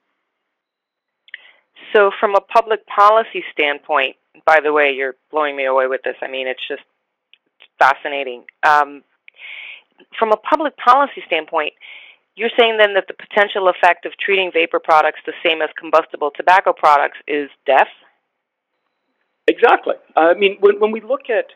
So, 1.93 2.11
from 2.19 2.35
a 2.35 2.41
public 2.41 2.87
policy 2.87 3.45
standpoint, 3.53 4.17
by 4.47 4.61
the 4.63 4.73
way, 4.73 4.93
you're 4.93 5.17
blowing 5.31 5.57
me 5.57 5.65
away 5.65 5.87
with 5.87 6.03
this. 6.03 6.17
I 6.23 6.29
mean, 6.29 6.47
it's 6.47 6.67
just 6.67 6.83
fascinating. 7.79 8.45
Um, 8.63 9.03
from 10.19 10.33
a 10.33 10.37
public 10.37 10.77
policy 10.77 11.23
standpoint, 11.27 11.75
you're 12.37 12.51
saying 12.59 12.79
then 12.79 12.95
that 12.95 13.07
the 13.07 13.15
potential 13.15 13.69
effect 13.69 14.07
of 14.07 14.13
treating 14.19 14.51
vapor 14.53 14.81
products 14.81 15.21
the 15.25 15.33
same 15.45 15.63
as 15.63 15.71
combustible 15.79 16.33
tobacco 16.35 16.73
products 16.73 17.19
is 17.29 17.49
death? 17.67 17.89
Exactly. 19.47 19.95
I 20.17 20.35
mean, 20.35 20.57
when, 20.61 20.81
when 20.81 20.91
we 20.91 21.01
look 21.01 21.31
at 21.31 21.47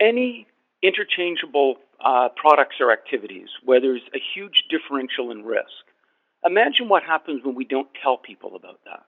any 0.00 0.46
interchangeable 0.82 1.76
uh, 2.04 2.28
products 2.36 2.76
or 2.80 2.92
activities 2.92 3.48
where 3.64 3.80
there's 3.80 4.02
a 4.14 4.20
huge 4.34 4.64
differential 4.70 5.30
in 5.30 5.44
risk. 5.44 5.84
Imagine 6.44 6.88
what 6.88 7.02
happens 7.02 7.44
when 7.44 7.54
we 7.54 7.64
don't 7.64 7.88
tell 8.00 8.16
people 8.16 8.54
about 8.54 8.80
that. 8.84 9.04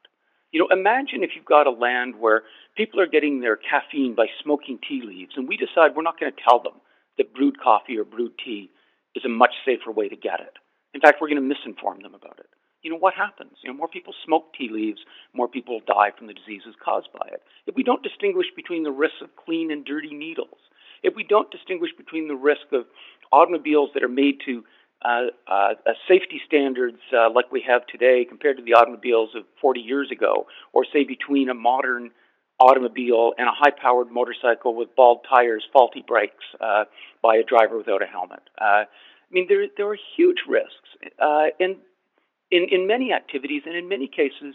You 0.51 0.59
know, 0.59 0.69
imagine 0.71 1.23
if 1.23 1.31
you've 1.37 1.45
got 1.45 1.69
a 1.69 1.71
land 1.71 2.17
where 2.19 2.43
people 2.77 3.01
are 3.01 3.07
getting 3.07 3.41
their 3.41 3.57
caffeine 3.57 4.17
by 4.17 4.27
smoking 4.43 4.81
tea 4.87 5.03
leaves, 5.05 5.35
and 5.37 5.47
we 5.47 5.57
decide 5.57 5.95
we're 5.95 6.03
not 6.03 6.19
going 6.19 6.33
to 6.33 6.43
tell 6.43 6.61
them 6.61 6.75
that 7.19 7.35
brewed 7.35 7.61
coffee 7.61 7.97
or 7.97 8.05
brewed 8.05 8.33
tea 8.45 8.69
is 9.15 9.25
a 9.25 9.29
much 9.29 9.55
safer 9.65 9.93
way 9.93 10.09
to 10.09 10.17
get 10.17 10.41
it. 10.41 10.55
In 10.93 11.01
fact, 11.01 11.21
we're 11.21 11.29
going 11.29 11.49
to 11.49 11.55
misinform 11.55 12.03
them 12.03 12.15
about 12.15 12.41
it. 12.41 12.47
You 12.83 12.91
know, 12.91 12.97
what 12.97 13.15
happens? 13.15 13.53
You 13.63 13.71
know, 13.71 13.77
more 13.77 13.89
people 13.89 14.15
smoke 14.25 14.55
tea 14.59 14.71
leaves, 14.73 15.01
more 15.35 15.47
people 15.47 15.81
die 15.87 16.11
from 16.17 16.27
the 16.27 16.35
diseases 16.35 16.75
caused 16.83 17.09
by 17.13 17.29
it. 17.31 17.43
If 17.67 17.77
we 17.77 17.83
don't 17.85 18.03
distinguish 18.03 18.47
between 18.57 18.83
the 18.83 18.91
risks 18.91 19.21
of 19.23 19.37
clean 19.37 19.71
and 19.71 19.85
dirty 19.85 20.15
needles, 20.15 20.59
if 21.03 21.15
we 21.15 21.25
don't 21.25 21.51
distinguish 21.51 21.91
between 21.97 22.29
the 22.29 22.35
risk 22.35 22.73
of 22.73 22.85
automobiles 23.33 23.91
that 23.95 24.03
are 24.03 24.09
made 24.09 24.41
to 24.47 24.65
uh, 25.03 25.27
uh, 25.47 25.75
safety 26.07 26.41
standards 26.47 26.99
uh, 27.17 27.31
like 27.31 27.51
we 27.51 27.65
have 27.67 27.87
today 27.87 28.27
compared 28.29 28.59
to 28.59 28.63
the 28.63 28.75
automobiles 28.75 29.31
of 29.35 29.45
40 29.61 29.81
years 29.81 30.11
ago, 30.11 30.47
or 30.73 30.85
say 30.93 31.05
between 31.05 31.49
a 31.49 31.55
modern 31.55 32.11
automobile 32.59 33.33
and 33.39 33.49
a 33.49 33.53
high 33.53 33.71
powered 33.71 34.11
motorcycle 34.11 34.75
with 34.75 34.95
bald 34.95 35.21
tires, 35.29 35.65
faulty 35.73 36.05
brakes 36.07 36.45
uh, 36.61 36.85
by 37.23 37.37
a 37.37 37.43
driver 37.43 37.79
without 37.79 38.03
a 38.03 38.07
helmet. 38.07 38.43
Uh, 38.61 38.85
I 38.85 39.33
mean, 39.33 39.47
there, 39.49 39.65
there 39.77 39.89
are 39.89 39.97
huge 40.17 40.45
risks. 40.47 40.91
Uh, 41.19 41.47
and 41.59 41.77
in, 42.51 42.67
in 42.71 42.87
many 42.87 43.13
activities, 43.13 43.63
and 43.65 43.75
in 43.75 43.89
many 43.89 44.07
cases, 44.07 44.55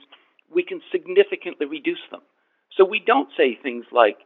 we 0.53 0.63
can 0.63 0.81
significantly 0.91 1.65
reduce 1.65 2.03
them. 2.11 2.21
So 2.77 2.85
we 2.85 2.99
don't 2.99 3.29
say 3.35 3.57
things 3.61 3.85
like, 3.91 4.17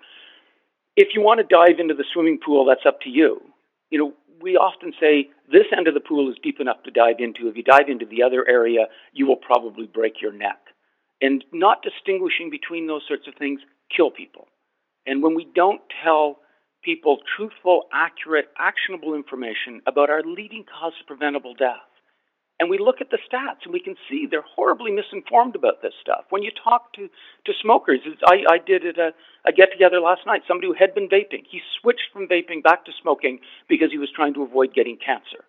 if 0.99 1.15
you 1.15 1.21
want 1.21 1.39
to 1.39 1.47
dive 1.47 1.79
into 1.79 1.93
the 1.93 2.03
swimming 2.11 2.39
pool, 2.45 2.65
that's 2.65 2.85
up 2.85 2.99
to 3.01 3.09
you. 3.09 3.39
You 3.89 3.99
know, 3.99 4.13
we 4.41 4.57
often 4.57 4.91
say 4.99 5.29
this 5.49 5.65
end 5.75 5.87
of 5.87 5.93
the 5.93 6.01
pool 6.01 6.29
is 6.29 6.35
deep 6.43 6.59
enough 6.59 6.83
to 6.83 6.91
dive 6.91 7.19
into. 7.19 7.47
If 7.47 7.55
you 7.55 7.63
dive 7.63 7.87
into 7.87 8.05
the 8.05 8.21
other 8.21 8.45
area, 8.45 8.87
you 9.13 9.25
will 9.25 9.37
probably 9.37 9.87
break 9.87 10.21
your 10.21 10.33
neck. 10.33 10.59
And 11.21 11.43
not 11.53 11.83
distinguishing 11.83 12.49
between 12.49 12.87
those 12.87 13.03
sorts 13.07 13.27
of 13.27 13.35
things 13.35 13.61
kill 13.95 14.11
people. 14.11 14.47
And 15.07 15.23
when 15.23 15.35
we 15.35 15.47
don't 15.55 15.81
tell 16.03 16.39
people 16.83 17.19
truthful, 17.35 17.83
accurate, 17.93 18.49
actionable 18.59 19.15
information 19.15 19.81
about 19.87 20.09
our 20.09 20.21
leading 20.23 20.65
cause 20.67 20.93
of 20.99 21.07
preventable 21.07 21.53
death, 21.53 21.79
and 22.59 22.69
we 22.69 22.77
look 22.77 22.99
at 22.99 23.09
the 23.09 23.17
stats 23.17 23.63
and 23.63 23.71
we 23.71 23.79
can 23.79 23.95
see 24.09 24.27
they're 24.29 24.41
horribly 24.41 24.91
misinformed 24.91 25.55
about 25.55 25.81
this 25.81 25.93
stuff. 26.01 26.25
When 26.29 26.43
you 26.43 26.51
talk 26.51 26.91
to, 26.93 27.07
to 27.45 27.53
smokers, 27.61 27.99
I, 28.25 28.43
I 28.49 28.57
did 28.57 28.85
at 28.85 28.99
uh, 28.99 29.11
a, 29.45 29.49
a 29.49 29.51
get 29.53 29.71
together 29.71 30.01
last 30.01 30.21
night, 30.27 30.41
somebody 30.47 30.67
who 30.67 30.75
had 30.77 30.93
been 30.93 31.07
vaping. 31.07 31.47
He 31.49 31.61
switched 31.79 32.11
from 32.11 32.27
vaping 32.27 32.61
back 32.61 32.85
to 32.85 32.91
smoking 33.01 33.39
because 33.69 33.91
he 33.91 33.97
was 33.97 34.09
trying 34.13 34.33
to 34.33 34.43
avoid 34.43 34.73
getting 34.73 34.97
cancer. 34.97 35.45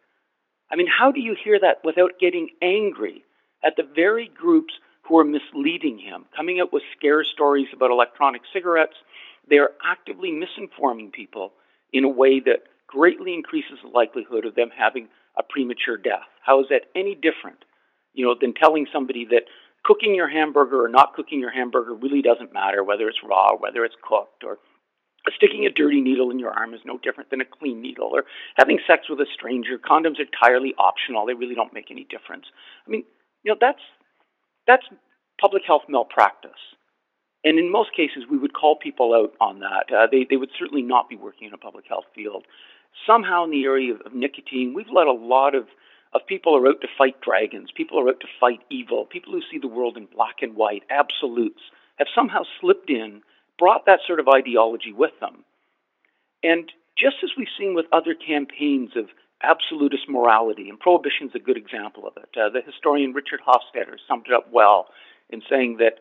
I 0.70 0.76
mean, 0.76 0.86
how 0.86 1.10
do 1.10 1.20
you 1.20 1.34
hear 1.42 1.58
that 1.58 1.82
without 1.84 2.20
getting 2.20 2.50
angry 2.62 3.24
at 3.64 3.74
the 3.76 3.82
very 3.82 4.30
groups 4.32 4.72
who 5.02 5.18
are 5.18 5.24
misleading 5.24 5.98
him, 5.98 6.26
coming 6.36 6.60
out 6.60 6.72
with 6.72 6.84
scare 6.96 7.24
stories 7.24 7.66
about 7.74 7.90
electronic 7.90 8.42
cigarettes? 8.52 8.94
They 9.48 9.58
are 9.58 9.72
actively 9.84 10.30
misinforming 10.30 11.12
people 11.12 11.50
in 11.92 12.04
a 12.04 12.08
way 12.08 12.38
that 12.38 12.70
greatly 12.86 13.34
increases 13.34 13.78
the 13.82 13.88
likelihood 13.88 14.46
of 14.46 14.54
them 14.54 14.70
having 14.76 15.08
a 15.36 15.42
premature 15.42 15.96
death. 15.96 16.26
How 16.50 16.58
is 16.58 16.66
that 16.70 16.90
any 16.96 17.14
different, 17.14 17.64
you 18.12 18.26
know, 18.26 18.34
than 18.34 18.54
telling 18.54 18.88
somebody 18.92 19.24
that 19.26 19.44
cooking 19.84 20.16
your 20.16 20.28
hamburger 20.28 20.84
or 20.84 20.88
not 20.88 21.14
cooking 21.14 21.38
your 21.38 21.52
hamburger 21.52 21.94
really 21.94 22.22
doesn't 22.22 22.52
matter, 22.52 22.82
whether 22.82 23.08
it's 23.08 23.22
raw, 23.22 23.54
whether 23.56 23.84
it's 23.84 23.94
cooked, 24.02 24.42
or 24.42 24.58
sticking 25.36 25.64
a 25.64 25.70
dirty 25.70 26.00
needle 26.00 26.28
in 26.32 26.40
your 26.40 26.50
arm 26.50 26.74
is 26.74 26.80
no 26.84 26.98
different 26.98 27.30
than 27.30 27.40
a 27.40 27.44
clean 27.44 27.80
needle, 27.80 28.10
or 28.12 28.24
having 28.56 28.80
sex 28.84 29.08
with 29.08 29.20
a 29.20 29.26
stranger. 29.32 29.78
Condoms 29.78 30.18
are 30.18 30.26
entirely 30.26 30.74
optional; 30.76 31.24
they 31.24 31.34
really 31.34 31.54
don't 31.54 31.72
make 31.72 31.92
any 31.92 32.04
difference. 32.10 32.46
I 32.84 32.90
mean, 32.90 33.04
you 33.44 33.52
know, 33.52 33.58
that's 33.60 33.84
that's 34.66 34.86
public 35.40 35.62
health 35.64 35.82
malpractice. 35.88 36.50
And 37.44 37.60
in 37.60 37.70
most 37.70 37.94
cases, 37.94 38.24
we 38.28 38.38
would 38.38 38.54
call 38.54 38.74
people 38.74 39.14
out 39.14 39.34
on 39.40 39.60
that. 39.60 39.86
Uh, 39.94 40.08
they, 40.10 40.26
they 40.28 40.36
would 40.36 40.50
certainly 40.58 40.82
not 40.82 41.08
be 41.08 41.16
working 41.16 41.46
in 41.46 41.54
a 41.54 41.58
public 41.58 41.86
health 41.88 42.04
field 42.12 42.44
somehow 43.06 43.44
in 43.44 43.50
the 43.50 43.64
area 43.64 43.94
of, 43.94 44.00
of 44.02 44.14
nicotine, 44.14 44.74
we've 44.74 44.90
let 44.92 45.06
a 45.06 45.12
lot 45.12 45.54
of 45.54 45.64
of 46.12 46.26
people 46.26 46.56
are 46.56 46.66
out 46.66 46.80
to 46.80 46.88
fight 46.98 47.20
dragons, 47.20 47.70
people 47.74 47.98
are 48.00 48.08
out 48.08 48.20
to 48.20 48.26
fight 48.38 48.60
evil, 48.70 49.04
people 49.04 49.32
who 49.32 49.42
see 49.50 49.58
the 49.58 49.68
world 49.68 49.96
in 49.96 50.06
black 50.06 50.36
and 50.42 50.56
white, 50.56 50.82
absolutes, 50.90 51.60
have 51.96 52.08
somehow 52.14 52.42
slipped 52.60 52.90
in, 52.90 53.22
brought 53.58 53.86
that 53.86 54.00
sort 54.06 54.20
of 54.20 54.28
ideology 54.28 54.92
with 54.92 55.12
them. 55.20 55.44
And 56.42 56.70
just 56.98 57.16
as 57.22 57.30
we've 57.36 57.46
seen 57.58 57.74
with 57.74 57.86
other 57.92 58.14
campaigns 58.14 58.90
of 58.96 59.06
absolutist 59.42 60.08
morality, 60.08 60.68
and 60.68 60.80
prohibition 60.80 61.28
is 61.28 61.34
a 61.34 61.38
good 61.38 61.56
example 61.56 62.06
of 62.06 62.16
it, 62.16 62.30
uh, 62.36 62.50
the 62.50 62.60
historian 62.64 63.12
Richard 63.12 63.40
Hofstadter 63.46 63.96
summed 64.08 64.26
it 64.26 64.34
up 64.34 64.48
well 64.52 64.86
in 65.30 65.42
saying 65.48 65.76
that 65.78 65.98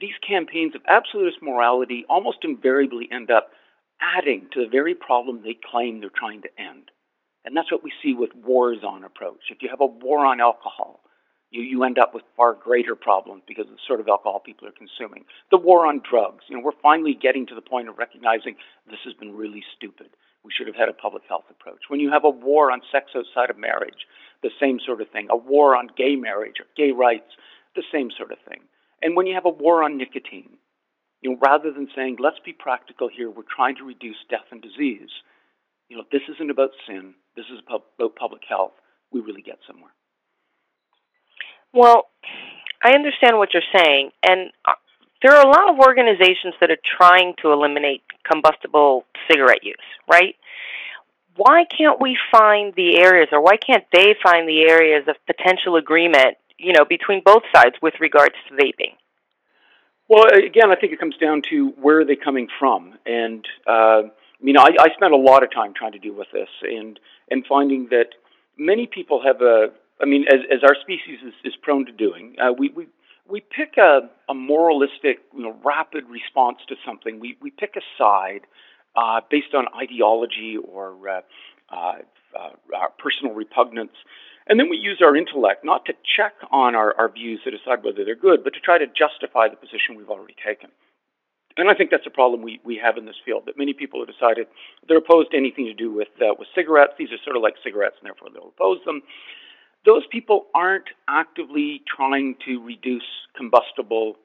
these 0.00 0.14
campaigns 0.26 0.74
of 0.74 0.80
absolutist 0.88 1.42
morality 1.42 2.06
almost 2.08 2.38
invariably 2.42 3.08
end 3.12 3.30
up 3.30 3.50
adding 4.00 4.48
to 4.52 4.64
the 4.64 4.70
very 4.70 4.94
problem 4.94 5.42
they 5.42 5.58
claim 5.70 6.00
they're 6.00 6.08
trying 6.08 6.42
to 6.42 6.48
end. 6.58 6.90
And 7.44 7.56
that's 7.56 7.72
what 7.72 7.82
we 7.82 7.92
see 8.02 8.14
with 8.14 8.34
wars 8.34 8.78
on 8.86 9.04
approach. 9.04 9.50
If 9.50 9.62
you 9.62 9.68
have 9.70 9.80
a 9.80 9.86
war 9.86 10.26
on 10.26 10.40
alcohol, 10.40 11.00
you, 11.50 11.62
you 11.62 11.84
end 11.84 11.98
up 11.98 12.14
with 12.14 12.22
far 12.36 12.54
greater 12.54 12.94
problems 12.94 13.42
because 13.46 13.66
of 13.66 13.72
the 13.72 13.86
sort 13.86 14.00
of 14.00 14.08
alcohol 14.08 14.40
people 14.40 14.68
are 14.68 14.72
consuming. 14.72 15.24
The 15.50 15.58
war 15.58 15.86
on 15.86 16.02
drugs, 16.08 16.44
you 16.48 16.56
know, 16.56 16.62
we're 16.62 16.80
finally 16.82 17.14
getting 17.14 17.46
to 17.46 17.54
the 17.54 17.60
point 17.60 17.88
of 17.88 17.98
recognizing 17.98 18.56
this 18.88 19.00
has 19.04 19.14
been 19.14 19.34
really 19.34 19.62
stupid. 19.76 20.08
We 20.44 20.52
should 20.56 20.68
have 20.68 20.76
had 20.76 20.88
a 20.88 20.94
public 20.94 21.24
health 21.28 21.44
approach. 21.50 21.88
When 21.88 22.00
you 22.00 22.10
have 22.10 22.24
a 22.24 22.30
war 22.30 22.70
on 22.70 22.80
sex 22.90 23.12
outside 23.16 23.50
of 23.50 23.58
marriage, 23.58 24.06
the 24.42 24.50
same 24.60 24.78
sort 24.84 25.00
of 25.00 25.10
thing. 25.10 25.28
A 25.30 25.36
war 25.36 25.76
on 25.76 25.90
gay 25.96 26.16
marriage 26.16 26.60
or 26.60 26.66
gay 26.76 26.92
rights, 26.92 27.32
the 27.74 27.82
same 27.92 28.10
sort 28.16 28.32
of 28.32 28.38
thing. 28.48 28.60
And 29.02 29.16
when 29.16 29.26
you 29.26 29.34
have 29.34 29.44
a 29.44 29.50
war 29.50 29.82
on 29.82 29.98
nicotine, 29.98 30.56
you 31.20 31.30
know, 31.30 31.38
rather 31.42 31.70
than 31.72 31.88
saying, 31.94 32.16
let's 32.18 32.40
be 32.44 32.52
practical 32.52 33.08
here, 33.08 33.30
we're 33.30 33.42
trying 33.54 33.76
to 33.76 33.84
reduce 33.84 34.16
death 34.30 34.48
and 34.50 34.62
disease, 34.62 35.10
you 35.88 35.96
know, 35.96 36.04
this 36.10 36.22
isn't 36.34 36.50
about 36.50 36.70
sin, 36.86 37.14
this 37.36 37.46
is 37.52 37.60
about 37.66 37.84
public 38.16 38.42
health, 38.48 38.72
we 39.12 39.20
really 39.20 39.42
get 39.42 39.58
somewhere. 39.66 39.92
Well, 41.72 42.08
I 42.82 42.92
understand 42.92 43.38
what 43.38 43.50
you're 43.54 43.62
saying, 43.74 44.10
and 44.26 44.50
uh, 44.64 44.72
there 45.22 45.32
are 45.32 45.46
a 45.46 45.48
lot 45.48 45.70
of 45.70 45.78
organizations 45.78 46.54
that 46.60 46.70
are 46.70 46.78
trying 46.82 47.34
to 47.42 47.52
eliminate 47.52 48.02
combustible 48.30 49.04
cigarette 49.30 49.62
use, 49.62 49.76
right? 50.10 50.34
Why 51.36 51.64
can't 51.64 52.00
we 52.00 52.18
find 52.32 52.74
the 52.74 52.98
areas, 52.98 53.28
or 53.32 53.40
why 53.40 53.56
can't 53.56 53.84
they 53.92 54.14
find 54.22 54.48
the 54.48 54.62
areas 54.62 55.04
of 55.08 55.16
potential 55.26 55.76
agreement, 55.76 56.36
you 56.58 56.72
know, 56.72 56.84
between 56.84 57.22
both 57.24 57.42
sides 57.54 57.76
with 57.80 57.94
regards 58.00 58.34
to 58.48 58.54
vaping? 58.54 58.94
Well, 60.08 60.24
again, 60.26 60.72
I 60.72 60.74
think 60.74 60.92
it 60.92 60.98
comes 60.98 61.16
down 61.18 61.42
to 61.50 61.72
where 61.80 62.00
are 62.00 62.04
they 62.04 62.16
coming 62.16 62.48
from, 62.58 62.94
and 63.06 63.46
uh, 63.66 64.02
you 64.42 64.52
know, 64.52 64.62
I, 64.62 64.70
I 64.78 64.88
spent 64.94 65.12
a 65.12 65.16
lot 65.16 65.42
of 65.42 65.52
time 65.52 65.74
trying 65.74 65.92
to 65.92 65.98
deal 65.98 66.14
with 66.14 66.28
this, 66.32 66.48
and 66.62 66.98
and 67.30 67.44
finding 67.46 67.88
that 67.90 68.10
many 68.58 68.86
people 68.86 69.22
have 69.24 69.40
a, 69.40 69.68
I 70.00 70.06
mean, 70.06 70.24
as 70.28 70.40
as 70.50 70.62
our 70.62 70.76
species 70.80 71.18
is, 71.26 71.34
is 71.44 71.54
prone 71.62 71.86
to 71.86 71.92
doing, 71.92 72.36
uh, 72.40 72.52
we 72.52 72.70
we 72.70 72.86
we 73.28 73.40
pick 73.40 73.76
a, 73.76 74.10
a 74.28 74.34
moralistic, 74.34 75.20
you 75.34 75.42
know, 75.42 75.56
rapid 75.64 76.04
response 76.08 76.58
to 76.68 76.76
something. 76.86 77.20
We 77.20 77.36
we 77.40 77.50
pick 77.50 77.74
a 77.76 77.82
side 77.98 78.42
uh, 78.96 79.20
based 79.30 79.54
on 79.54 79.66
ideology 79.80 80.56
or 80.56 80.96
uh, 81.08 81.20
uh, 81.72 81.98
uh, 82.38 82.88
personal 82.98 83.34
repugnance. 83.34 83.94
And 84.46 84.58
then 84.58 84.68
we 84.68 84.76
use 84.76 85.00
our 85.00 85.14
intellect 85.16 85.64
not 85.64 85.84
to 85.86 85.92
check 86.16 86.32
on 86.50 86.74
our, 86.74 86.94
our 86.98 87.08
views 87.08 87.40
to 87.44 87.50
decide 87.50 87.84
whether 87.84 88.04
they're 88.04 88.16
good, 88.16 88.42
but 88.42 88.52
to 88.54 88.60
try 88.60 88.78
to 88.78 88.86
justify 88.86 89.48
the 89.48 89.56
position 89.56 89.94
we've 89.96 90.10
already 90.10 90.34
taken. 90.44 90.70
And 91.60 91.68
I 91.68 91.74
think 91.74 91.90
that's 91.90 92.06
a 92.06 92.10
problem 92.10 92.40
we, 92.42 92.58
we 92.64 92.80
have 92.82 92.96
in 92.96 93.04
this 93.04 93.20
field 93.24 93.42
that 93.46 93.58
many 93.58 93.74
people 93.74 94.00
have 94.00 94.08
decided 94.08 94.46
they're 94.88 94.98
opposed 94.98 95.32
to 95.32 95.36
anything 95.36 95.66
to 95.66 95.74
do 95.74 95.92
with 95.92 96.08
uh, 96.20 96.34
with 96.38 96.48
cigarettes. 96.54 96.94
These 96.98 97.12
are 97.12 97.20
sort 97.22 97.36
of 97.36 97.42
like 97.42 97.54
cigarettes, 97.62 97.96
and 98.00 98.06
therefore 98.06 98.28
they'll 98.32 98.48
oppose 98.48 98.78
them. 98.86 99.02
Those 99.84 100.02
people 100.10 100.46
aren't 100.54 100.88
actively 101.06 101.82
trying 101.86 102.36
to 102.46 102.64
reduce 102.64 103.08
combustible 103.36 104.16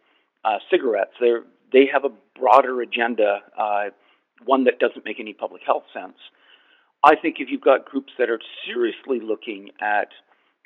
uh, 0.45 0.59
cigarettes. 0.71 1.11
They 1.19 1.33
they 1.73 1.85
have 1.91 2.05
a 2.05 2.13
broader 2.39 2.81
agenda, 2.81 3.39
uh, 3.57 3.85
one 4.45 4.63
that 4.63 4.79
doesn't 4.79 5.03
make 5.03 5.19
any 5.19 5.33
public 5.33 5.61
health 5.65 5.83
sense. 5.93 6.17
I 7.03 7.15
think 7.15 7.35
if 7.39 7.49
you've 7.51 7.61
got 7.61 7.85
groups 7.85 8.13
that 8.17 8.29
are 8.29 8.39
seriously 8.65 9.19
looking 9.19 9.71
at 9.81 10.09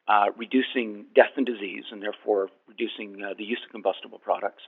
uh, 0.07 0.27
reducing 0.37 1.05
death 1.15 1.33
and 1.35 1.45
disease, 1.45 1.85
and 1.91 2.01
therefore 2.01 2.49
reducing 2.67 3.23
uh, 3.23 3.33
the 3.37 3.43
use 3.43 3.61
of 3.65 3.71
combustible 3.71 4.19
products, 4.19 4.63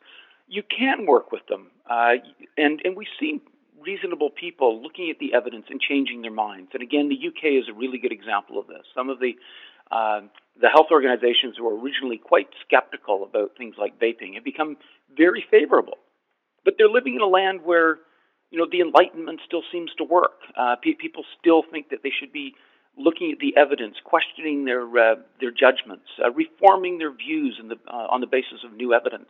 you 0.51 0.63
can 0.63 1.05
work 1.05 1.31
with 1.31 1.45
them. 1.47 1.67
Uh, 1.89 2.19
and 2.57 2.81
and 2.83 2.95
we've 2.95 3.15
seen 3.19 3.41
reasonable 3.81 4.29
people 4.29 4.81
looking 4.83 5.09
at 5.09 5.17
the 5.17 5.33
evidence 5.33 5.65
and 5.69 5.81
changing 5.81 6.21
their 6.21 6.31
minds. 6.31 6.69
And 6.73 6.83
again, 6.83 7.09
the 7.09 7.15
UK 7.15 7.57
is 7.63 7.69
a 7.69 7.73
really 7.73 7.97
good 7.97 8.11
example 8.11 8.59
of 8.59 8.67
this. 8.67 8.83
Some 8.93 9.09
of 9.09 9.19
the 9.19 9.33
uh, 9.91 10.21
the 10.59 10.69
health 10.69 10.87
organizations 10.91 11.55
who 11.57 11.63
were 11.63 11.79
originally 11.79 12.17
quite 12.17 12.49
skeptical 12.65 13.23
about 13.23 13.57
things 13.57 13.75
like 13.79 13.99
vaping 13.99 14.35
have 14.35 14.43
become 14.43 14.77
very 15.17 15.43
favorable. 15.49 15.97
But 16.63 16.75
they're 16.77 16.89
living 16.89 17.15
in 17.15 17.21
a 17.21 17.27
land 17.27 17.61
where 17.63 17.99
you 18.51 18.59
know, 18.59 18.67
the 18.69 18.81
Enlightenment 18.81 19.39
still 19.45 19.63
seems 19.71 19.91
to 19.97 20.03
work. 20.03 20.43
Uh, 20.59 20.75
pe- 20.75 20.93
people 20.93 21.23
still 21.39 21.63
think 21.71 21.89
that 21.89 21.99
they 22.03 22.11
should 22.11 22.33
be 22.33 22.53
looking 22.97 23.31
at 23.31 23.39
the 23.39 23.55
evidence, 23.55 23.95
questioning 24.03 24.65
their 24.65 24.83
uh, 24.83 25.15
their 25.39 25.51
judgments, 25.51 26.07
uh, 26.23 26.29
reforming 26.31 26.97
their 26.97 27.13
views 27.13 27.59
the, 27.63 27.77
uh, 27.87 28.07
on 28.11 28.19
the 28.19 28.27
basis 28.27 28.59
of 28.65 28.73
new 28.73 28.93
evidence. 28.93 29.29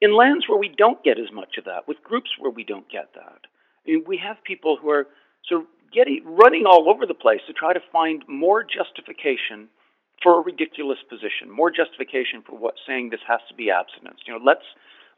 In 0.00 0.14
lands 0.14 0.48
where 0.48 0.58
we 0.58 0.68
don't 0.68 1.02
get 1.02 1.18
as 1.18 1.32
much 1.32 1.56
of 1.58 1.64
that, 1.64 1.88
with 1.88 2.02
groups 2.02 2.30
where 2.38 2.50
we 2.50 2.64
don't 2.64 2.88
get 2.90 3.14
that, 3.14 3.40
I 3.86 3.90
mean, 3.90 4.04
we 4.06 4.18
have 4.18 4.36
people 4.44 4.76
who 4.80 4.90
are 4.90 5.06
sort 5.48 5.62
of 5.62 5.66
getting 5.92 6.22
running 6.24 6.64
all 6.66 6.90
over 6.90 7.06
the 7.06 7.14
place 7.14 7.40
to 7.46 7.52
try 7.52 7.72
to 7.72 7.80
find 7.92 8.22
more 8.28 8.62
justification 8.62 9.68
for 10.22 10.38
a 10.38 10.42
ridiculous 10.42 10.98
position, 11.08 11.50
more 11.50 11.70
justification 11.70 12.42
for 12.44 12.58
what 12.58 12.74
saying 12.86 13.10
this 13.10 13.24
has 13.26 13.40
to 13.48 13.54
be 13.54 13.70
abstinence. 13.70 14.20
You 14.26 14.34
know, 14.34 14.44
let's 14.44 14.64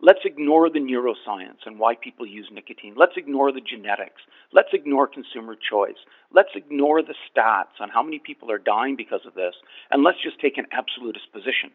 Let's 0.01 0.21
ignore 0.25 0.71
the 0.71 0.79
neuroscience 0.79 1.67
and 1.67 1.77
why 1.77 1.97
people 1.97 2.25
use 2.25 2.49
nicotine. 2.53 2.95
Let's 2.97 3.17
ignore 3.17 3.51
the 3.51 3.61
genetics. 3.61 4.23
Let's 4.53 4.69
ignore 4.73 5.09
consumer 5.09 5.57
choice. 5.57 5.99
Let's 6.33 6.55
ignore 6.55 7.03
the 7.03 7.17
stats 7.27 7.81
on 7.81 7.89
how 7.89 8.05
many 8.05 8.21
people 8.21 8.49
are 8.53 8.59
dying 8.59 8.95
because 8.95 9.27
of 9.27 9.35
this, 9.35 9.55
and 9.91 10.05
let's 10.05 10.23
just 10.23 10.41
take 10.41 10.57
an 10.57 10.67
absolutist 10.71 11.33
position. 11.33 11.75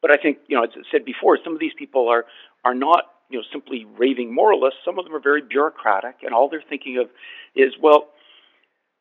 But 0.00 0.10
I 0.12 0.16
think, 0.16 0.38
you 0.46 0.56
know, 0.56 0.64
as 0.64 0.70
I 0.74 0.82
said 0.90 1.04
before, 1.04 1.38
some 1.42 1.54
of 1.54 1.60
these 1.60 1.74
people 1.78 2.08
are 2.08 2.24
are 2.64 2.74
not, 2.74 3.04
you 3.30 3.38
know, 3.38 3.44
simply 3.52 3.86
raving 3.98 4.34
moralists. 4.34 4.80
Some 4.84 4.98
of 4.98 5.04
them 5.04 5.14
are 5.14 5.20
very 5.20 5.42
bureaucratic, 5.42 6.16
and 6.22 6.34
all 6.34 6.48
they're 6.48 6.62
thinking 6.68 6.98
of 6.98 7.08
is, 7.54 7.74
well, 7.80 8.08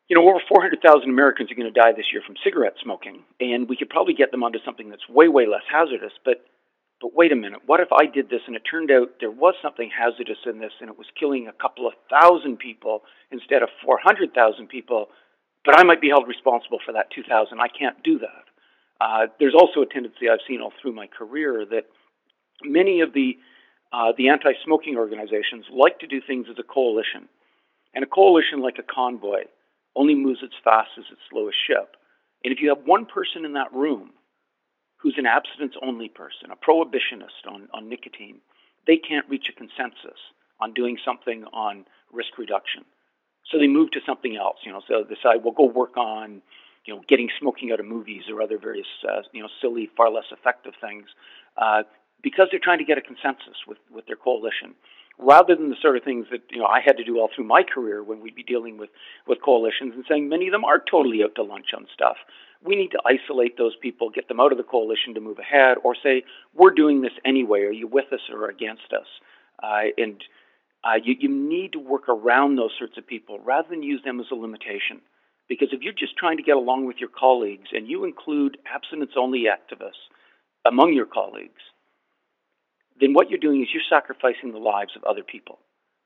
you 0.07 0.15
know, 0.15 0.27
over 0.29 0.39
400,000 0.47 1.10
Americans 1.10 1.51
are 1.51 1.55
going 1.55 1.71
to 1.71 1.79
die 1.79 1.91
this 1.91 2.13
year 2.13 2.21
from 2.25 2.36
cigarette 2.43 2.75
smoking, 2.81 3.23
and 3.39 3.67
we 3.67 3.75
could 3.75 3.89
probably 3.89 4.13
get 4.13 4.31
them 4.31 4.43
onto 4.43 4.60
something 4.63 4.89
that's 4.89 5.07
way, 5.10 5.27
way 5.27 5.45
less 5.47 5.63
hazardous. 5.69 6.13
But 6.23 6.45
but 6.99 7.13
wait 7.13 7.31
a 7.31 7.36
minute, 7.36 7.62
what 7.65 7.79
if 7.79 7.89
I 7.91 8.07
did 8.07 8.29
this 8.29 8.41
and 8.47 8.55
it 8.55 8.63
turned 8.69 8.89
out 8.89 9.19
there 9.19 9.29
was 9.29 9.53
something 9.62 9.91
hazardous 9.93 10.39
in 10.45 10.57
this 10.57 10.73
and 10.81 10.89
it 10.89 10.97
was 10.97 11.05
killing 11.19 11.47
a 11.47 11.53
couple 11.53 11.86
of 11.86 11.93
thousand 12.10 12.57
people 12.57 13.03
instead 13.31 13.62
of 13.62 13.69
400,000 13.86 14.67
people, 14.67 15.10
but 15.63 15.77
I 15.77 15.83
might 15.83 16.01
be 16.01 16.10
held 16.10 16.27
responsible 16.27 16.79
for 16.83 16.93
that 16.93 17.12
2,000. 17.13 17.60
I 17.60 17.67
can't 17.67 18.01
do 18.03 18.17
that. 18.19 18.46
Uh, 18.99 19.27
there's 19.39 19.53
also 19.53 19.81
a 19.81 19.86
tendency 19.86 20.29
I've 20.29 20.39
seen 20.47 20.62
all 20.62 20.73
through 20.81 20.93
my 20.93 21.07
career 21.07 21.65
that 21.69 21.86
many 22.63 23.01
of 23.01 23.13
the 23.13 23.38
uh, 23.93 24.12
the 24.17 24.27
anti-smoking 24.27 24.97
organizations 24.97 25.65
like 25.71 25.99
to 25.99 26.07
do 26.07 26.19
things 26.19 26.47
as 26.49 26.57
a 26.60 26.63
coalition, 26.63 27.29
and 27.93 28.03
a 28.03 28.07
coalition 28.07 28.60
like 28.62 28.77
a 28.79 28.83
convoy 28.83 29.43
only 29.95 30.13
moves 30.13 30.39
as 30.43 30.49
fast 30.63 30.89
as 30.97 31.05
its 31.12 31.21
slowest 31.29 31.57
ship. 31.65 31.95
And 32.43 32.53
if 32.53 32.62
you 32.62 32.69
have 32.69 32.86
one 32.86 33.05
person 33.05 33.45
in 33.45 33.53
that 33.53 33.73
room 33.73 34.12
who's 34.97 35.15
an 35.17 35.25
abstinence 35.25 35.75
only 35.81 36.10
person, 36.10 36.51
a 36.51 36.55
prohibitionist 36.55 37.47
on, 37.47 37.69
on 37.73 37.88
nicotine, 37.88 38.39
they 38.86 38.97
can't 38.97 39.27
reach 39.29 39.47
a 39.49 39.53
consensus 39.53 40.19
on 40.60 40.73
doing 40.73 40.97
something 41.05 41.45
on 41.53 41.86
risk 42.12 42.38
reduction. 42.38 42.83
So 43.49 43.57
they 43.57 43.67
move 43.67 43.91
to 43.91 43.99
something 44.05 44.36
else, 44.36 44.57
you 44.65 44.71
know, 44.71 44.81
so 44.88 45.03
they 45.03 45.15
decide 45.15 45.43
we'll 45.43 45.53
go 45.53 45.65
work 45.65 45.95
on, 45.97 46.41
you 46.88 46.95
know, 46.95 47.04
getting 47.08 47.30
smoking 47.39 47.71
out 47.71 47.80
of 47.80 47.86
movies 47.86 48.23
or 48.32 48.41
other 48.41 48.58
various, 48.58 48.88
uh, 49.08 49.21
you 49.34 49.41
know, 49.41 49.50
silly, 49.62 49.89
far 49.95 50.10
less 50.10 50.26
effective 50.32 50.73
things, 50.82 51.06
uh, 51.58 51.84
because 52.23 52.47
they're 52.50 52.63
trying 52.63 52.80
to 52.80 52.86
get 52.86 52.97
a 52.97 53.02
consensus 53.02 53.58
with, 53.67 53.78
with 53.93 54.08
their 54.08 54.15
coalition 54.15 54.73
rather 55.19 55.56
than 55.56 55.69
the 55.69 55.76
sort 55.82 55.97
of 55.97 56.04
things 56.04 56.28
that 56.32 56.41
you 56.50 56.60
know 56.60 56.65
I 56.65 56.80
had 56.86 56.97
to 56.97 57.04
do 57.04 57.19
all 57.19 57.30
through 57.34 57.45
my 57.45 57.63
career 57.63 58.04
when 58.04 58.21
we'd 58.21 58.36
be 58.36 58.43
dealing 58.43 58.78
with 58.78 58.89
with 59.28 59.39
coalitions 59.43 59.93
and 59.95 60.06
saying 60.08 60.30
many 60.30 60.47
of 60.47 60.52
them 60.52 60.65
are 60.65 60.80
totally 60.80 61.23
out 61.23 61.36
to 61.36 61.43
lunch 61.43 61.67
on 61.76 61.88
stuff. 61.93 62.17
We 62.63 62.76
need 62.76 62.91
to 62.91 63.02
isolate 63.06 63.58
those 63.58 63.76
people, 63.82 64.10
get 64.10 64.28
them 64.28 64.39
out 64.39 64.52
of 64.52 64.58
the 64.58 64.63
coalition 64.63 65.13
to 65.13 65.21
move 65.21 65.39
ahead, 65.39 65.78
or 65.84 65.95
say 65.95 66.23
we're 66.54 66.73
doing 66.73 67.02
this 67.02 67.12
anyway. 67.26 67.62
Are 67.62 67.71
you 67.71 67.88
with 67.88 68.12
us 68.13 68.21
or 68.32 68.50
against 68.50 68.93
us? 68.93 69.08
Uh, 69.62 69.89
and 69.97 70.23
uh, 70.84 70.97
you, 71.04 71.15
you 71.19 71.30
need 71.30 71.73
to 71.73 71.80
work 71.80 72.10
around 72.10 72.56
those 72.56 72.71
sorts 72.78 72.97
of 72.97 73.06
people 73.06 73.39
rather 73.39 73.67
than 73.69 73.84
use 73.84 74.02
them 74.04 74.19
as 74.19 74.28
a 74.32 74.36
limitation. 74.36 75.02
Because 75.47 75.69
if 75.71 75.81
you're 75.81 75.93
just 75.93 76.17
trying 76.17 76.38
to 76.38 76.43
get 76.43 76.57
along 76.57 76.86
with 76.86 76.97
your 76.97 77.10
colleagues 77.10 77.69
and 77.71 77.88
you 77.88 78.03
include 78.03 78.57
abstinence 78.71 79.12
only 79.17 79.45
activists 79.45 80.12
among 80.65 80.93
your 80.93 81.05
colleagues, 81.05 81.62
then 82.99 83.13
what 83.13 83.29
you're 83.29 83.39
doing 83.39 83.62
is 83.62 83.69
you're 83.73 83.83
sacrificing 83.89 84.51
the 84.51 84.57
lives 84.57 84.91
of 84.95 85.03
other 85.03 85.23
people. 85.23 85.60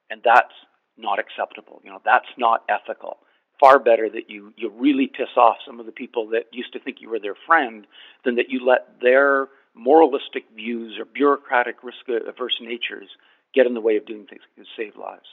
And 0.10 0.22
that's 0.24 0.54
not 0.98 1.20
acceptable. 1.20 1.82
You 1.84 1.92
know, 1.92 2.02
that's 2.06 2.28
not 2.38 2.64
ethical. 2.70 3.18
Far 3.60 3.80
better 3.80 4.10
that 4.10 4.30
you, 4.30 4.54
you 4.58 4.70
really 4.70 5.08
piss 5.08 5.38
off 5.38 5.58
some 5.66 5.80
of 5.80 5.86
the 5.86 5.92
people 5.92 6.28
that 6.30 6.46
used 6.52 6.74
to 6.74 6.80
think 6.80 6.98
you 7.00 7.10
were 7.10 7.20
their 7.20 7.36
friend 7.48 7.86
than 8.26 8.36
that 8.36 8.50
you 8.50 8.66
let 8.66 9.02
their 9.02 9.48
moralistic 9.74 10.44
views 10.56 10.98
or 11.00 11.06
bureaucratic 11.06 11.84
risk 11.84 12.00
averse 12.28 12.58
natures 12.60 13.10
get 13.54 13.66
in 13.66 13.74
the 13.74 13.82
way 13.82 13.98
of 13.98 14.06
doing 14.06 14.26
things 14.26 14.42
that 14.58 14.66
save 14.76 14.96
lives. 14.98 15.28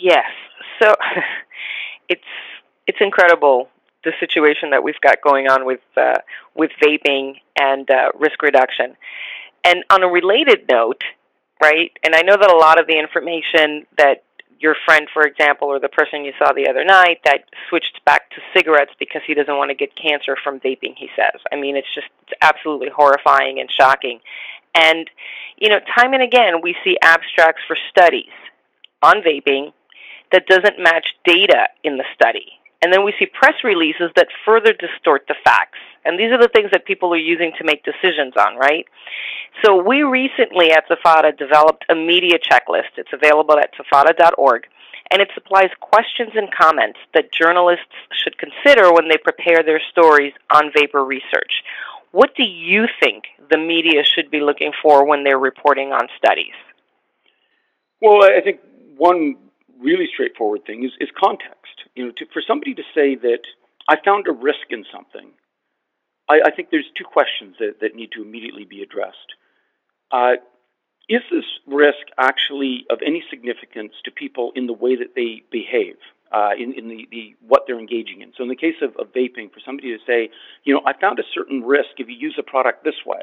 Yes. 0.00 0.26
So 0.82 0.94
it's 2.08 2.22
it's 2.86 2.98
incredible 3.00 3.68
the 4.02 4.12
situation 4.18 4.70
that 4.70 4.82
we've 4.82 5.00
got 5.02 5.20
going 5.22 5.48
on 5.48 5.66
with 5.66 5.80
uh, 5.96 6.18
with 6.54 6.70
vaping 6.82 7.34
and 7.60 7.88
uh, 7.90 8.10
risk 8.18 8.42
reduction. 8.42 8.96
And 9.64 9.84
on 9.90 10.02
a 10.02 10.08
related 10.08 10.64
note, 10.70 11.02
right? 11.62 11.92
And 12.02 12.14
I 12.14 12.22
know 12.22 12.36
that 12.40 12.50
a 12.50 12.56
lot 12.56 12.80
of 12.80 12.86
the 12.86 12.98
information 12.98 13.86
that 13.98 14.24
your 14.58 14.74
friend, 14.86 15.06
for 15.12 15.22
example, 15.22 15.68
or 15.68 15.78
the 15.78 15.88
person 15.88 16.24
you 16.24 16.32
saw 16.38 16.52
the 16.52 16.68
other 16.68 16.84
night 16.84 17.20
that 17.24 17.44
switched 17.68 18.00
back 18.04 18.30
to 18.30 18.36
cigarettes 18.54 18.92
because 18.98 19.22
he 19.26 19.34
doesn't 19.34 19.56
want 19.56 19.70
to 19.70 19.74
get 19.74 19.94
cancer 19.96 20.36
from 20.42 20.60
vaping, 20.60 20.94
he 20.96 21.08
says. 21.16 21.40
I 21.52 21.56
mean, 21.56 21.76
it's 21.76 21.92
just 21.94 22.08
it's 22.22 22.32
absolutely 22.42 22.88
horrifying 22.94 23.60
and 23.60 23.70
shocking. 23.70 24.20
And, 24.74 25.10
you 25.58 25.68
know, 25.68 25.80
time 25.96 26.12
and 26.12 26.22
again, 26.22 26.60
we 26.62 26.76
see 26.84 26.96
abstracts 27.02 27.62
for 27.66 27.76
studies 27.90 28.32
on 29.02 29.22
vaping 29.22 29.72
that 30.32 30.46
doesn't 30.46 30.78
match 30.78 31.06
data 31.24 31.68
in 31.84 31.96
the 31.96 32.04
study. 32.14 32.46
And 32.82 32.92
then 32.92 33.04
we 33.04 33.12
see 33.18 33.26
press 33.26 33.54
releases 33.62 34.10
that 34.16 34.28
further 34.44 34.72
distort 34.72 35.26
the 35.28 35.34
facts. 35.44 35.78
And 36.04 36.18
these 36.18 36.32
are 36.32 36.40
the 36.40 36.48
things 36.48 36.70
that 36.72 36.86
people 36.86 37.12
are 37.12 37.18
using 37.18 37.52
to 37.58 37.64
make 37.64 37.84
decisions 37.84 38.32
on, 38.38 38.56
right? 38.56 38.86
So 39.62 39.82
we 39.82 40.02
recently 40.02 40.72
at 40.72 40.88
SFATA 40.88 41.36
developed 41.36 41.84
a 41.90 41.94
media 41.94 42.38
checklist. 42.38 42.96
It's 42.96 43.12
available 43.12 43.58
at 43.58 43.74
sfata.org. 43.74 44.62
And 45.10 45.20
it 45.20 45.28
supplies 45.34 45.70
questions 45.80 46.30
and 46.34 46.48
comments 46.54 46.98
that 47.14 47.32
journalists 47.32 47.92
should 48.22 48.38
consider 48.38 48.92
when 48.92 49.08
they 49.08 49.18
prepare 49.18 49.62
their 49.62 49.80
stories 49.90 50.32
on 50.54 50.70
vapor 50.74 51.04
research. 51.04 51.52
What 52.12 52.34
do 52.36 52.44
you 52.44 52.86
think 53.00 53.24
the 53.50 53.58
media 53.58 54.04
should 54.04 54.30
be 54.30 54.40
looking 54.40 54.72
for 54.82 55.06
when 55.06 55.24
they're 55.24 55.38
reporting 55.38 55.92
on 55.92 56.08
studies? 56.16 56.54
Well, 58.00 58.24
I 58.24 58.40
think 58.40 58.60
one 58.96 59.36
really 59.80 60.08
straightforward 60.12 60.64
thing 60.64 60.84
is, 60.84 60.92
is 61.00 61.08
context. 61.18 61.88
You 61.94 62.06
know, 62.06 62.12
to, 62.16 62.26
for 62.32 62.42
somebody 62.46 62.74
to 62.74 62.82
say 62.94 63.16
that 63.16 63.42
I 63.88 63.96
found 64.04 64.26
a 64.26 64.32
risk 64.32 64.70
in 64.70 64.84
something, 64.92 65.30
I, 66.28 66.40
I 66.46 66.50
think 66.50 66.68
there's 66.70 66.90
two 66.96 67.04
questions 67.04 67.56
that, 67.58 67.80
that 67.80 67.94
need 67.94 68.12
to 68.12 68.22
immediately 68.22 68.64
be 68.64 68.82
addressed. 68.82 69.34
Uh, 70.10 70.34
is 71.08 71.22
this 71.30 71.44
risk 71.66 72.06
actually 72.18 72.86
of 72.90 73.00
any 73.04 73.24
significance 73.28 73.92
to 74.04 74.10
people 74.10 74.52
in 74.54 74.66
the 74.66 74.72
way 74.72 74.94
that 74.94 75.14
they 75.16 75.42
behave, 75.50 75.96
uh, 76.30 76.50
in, 76.56 76.72
in 76.74 76.88
the, 76.88 77.08
the 77.10 77.34
what 77.40 77.64
they're 77.66 77.80
engaging 77.80 78.22
in? 78.22 78.32
So, 78.36 78.44
in 78.44 78.48
the 78.48 78.56
case 78.56 78.78
of, 78.80 78.94
of 78.96 79.12
vaping, 79.12 79.52
for 79.52 79.58
somebody 79.64 79.90
to 79.90 79.98
say, 80.06 80.30
you 80.62 80.72
know, 80.72 80.82
I 80.86 80.92
found 80.92 81.18
a 81.18 81.24
certain 81.34 81.62
risk 81.62 81.98
if 81.98 82.08
you 82.08 82.14
use 82.14 82.36
a 82.38 82.44
product 82.44 82.84
this 82.84 83.02
way. 83.04 83.22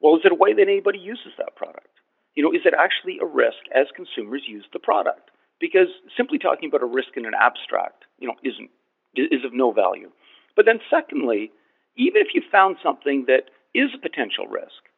Well, 0.00 0.16
is 0.16 0.22
it 0.24 0.32
a 0.32 0.34
way 0.34 0.52
that 0.52 0.62
anybody 0.62 0.98
uses 0.98 1.32
that 1.38 1.54
product? 1.54 1.88
You 2.34 2.42
know, 2.42 2.52
is 2.52 2.66
it 2.66 2.74
actually 2.76 3.18
a 3.22 3.24
risk 3.24 3.62
as 3.74 3.86
consumers 3.94 4.42
use 4.46 4.64
the 4.72 4.78
product? 4.78 5.30
Because 5.60 5.88
simply 6.16 6.38
talking 6.38 6.68
about 6.68 6.82
a 6.82 6.86
risk 6.86 7.16
in 7.16 7.26
an 7.26 7.32
abstract, 7.38 8.04
you 8.18 8.28
know, 8.28 8.34
isn't 8.42 8.70
is 9.14 9.44
of 9.44 9.54
no 9.54 9.72
value. 9.72 10.10
But 10.54 10.66
then, 10.66 10.80
secondly, 10.90 11.50
even 11.96 12.20
if 12.20 12.28
you 12.34 12.42
found 12.52 12.76
something 12.82 13.24
that 13.28 13.48
is 13.74 13.90
a 13.94 13.98
potential 13.98 14.46
risk, 14.46 14.92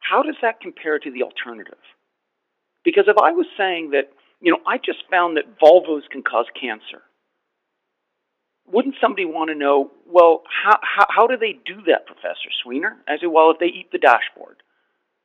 how 0.00 0.22
does 0.22 0.36
that 0.42 0.60
compare 0.60 0.98
to 0.98 1.10
the 1.10 1.22
alternative? 1.22 1.80
Because 2.84 3.04
if 3.06 3.16
I 3.16 3.32
was 3.32 3.46
saying 3.56 3.90
that, 3.92 4.12
you 4.40 4.50
know, 4.50 4.58
I 4.66 4.76
just 4.76 5.04
found 5.10 5.36
that 5.36 5.58
Volvos 5.58 6.02
can 6.10 6.22
cause 6.22 6.46
cancer, 6.58 7.02
wouldn't 8.66 8.96
somebody 9.00 9.24
want 9.24 9.50
to 9.50 9.54
know, 9.54 9.90
well, 10.06 10.42
how, 10.50 10.78
how, 10.82 11.06
how 11.08 11.26
do 11.26 11.36
they 11.36 11.52
do 11.52 11.82
that, 11.86 12.06
Professor 12.06 12.50
Sweanor? 12.64 12.96
I 13.08 13.18
say, 13.18 13.26
well, 13.26 13.50
if 13.50 13.58
they 13.58 13.66
eat 13.66 13.92
the 13.92 13.98
dashboard. 13.98 14.56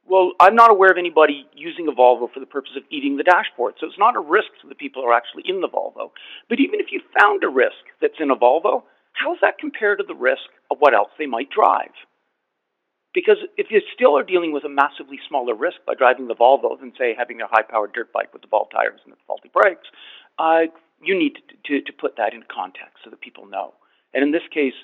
Well, 0.07 0.31
I'm 0.39 0.55
not 0.55 0.71
aware 0.71 0.89
of 0.89 0.97
anybody 0.97 1.45
using 1.53 1.87
a 1.89 1.91
Volvo 1.91 2.31
for 2.31 2.39
the 2.39 2.45
purpose 2.45 2.71
of 2.77 2.83
eating 2.89 3.17
the 3.17 3.23
dashboard, 3.23 3.75
so 3.79 3.87
it's 3.87 3.99
not 3.99 4.15
a 4.15 4.21
risk 4.21 4.47
to 4.61 4.67
the 4.67 4.75
people 4.75 5.03
who 5.03 5.09
are 5.09 5.13
actually 5.13 5.43
in 5.45 5.59
the 5.59 5.67
Volvo. 5.67 6.11
But 6.47 6.61
even 6.61 6.79
if 6.79 6.87
you 6.91 7.01
found 7.19 7.43
a 7.43 7.49
risk 7.49 7.83
that's 7.99 8.19
in 8.19 8.31
a 8.31 8.35
Volvo, 8.35 8.83
how 9.11 9.33
does 9.33 9.41
that 9.41 9.59
compare 9.59 9.97
to 9.97 10.03
the 10.07 10.15
risk 10.15 10.47
of 10.71 10.77
what 10.79 10.93
else 10.93 11.09
they 11.19 11.25
might 11.25 11.49
drive? 11.49 11.91
Because 13.13 13.37
if 13.57 13.67
you 13.69 13.81
still 13.93 14.17
are 14.17 14.23
dealing 14.23 14.53
with 14.53 14.63
a 14.63 14.69
massively 14.69 15.19
smaller 15.27 15.55
risk 15.55 15.77
by 15.85 15.93
driving 15.93 16.27
the 16.27 16.35
Volvo 16.35 16.79
than, 16.79 16.93
say, 16.97 17.13
having 17.17 17.41
a 17.41 17.47
high 17.47 17.63
powered 17.67 17.91
dirt 17.91 18.13
bike 18.13 18.31
with 18.31 18.43
the 18.43 18.47
bald 18.47 18.71
tires 18.71 19.01
and 19.03 19.11
the 19.11 19.17
faulty 19.27 19.51
brakes, 19.51 19.89
uh, 20.39 20.71
you 21.03 21.17
need 21.17 21.35
to, 21.35 21.41
to, 21.65 21.81
to 21.83 21.91
put 21.91 22.15
that 22.15 22.33
in 22.33 22.43
context 22.47 23.03
so 23.03 23.09
that 23.09 23.19
people 23.19 23.45
know. 23.45 23.73
And 24.13 24.23
in 24.23 24.31
this 24.31 24.47
case, 24.53 24.75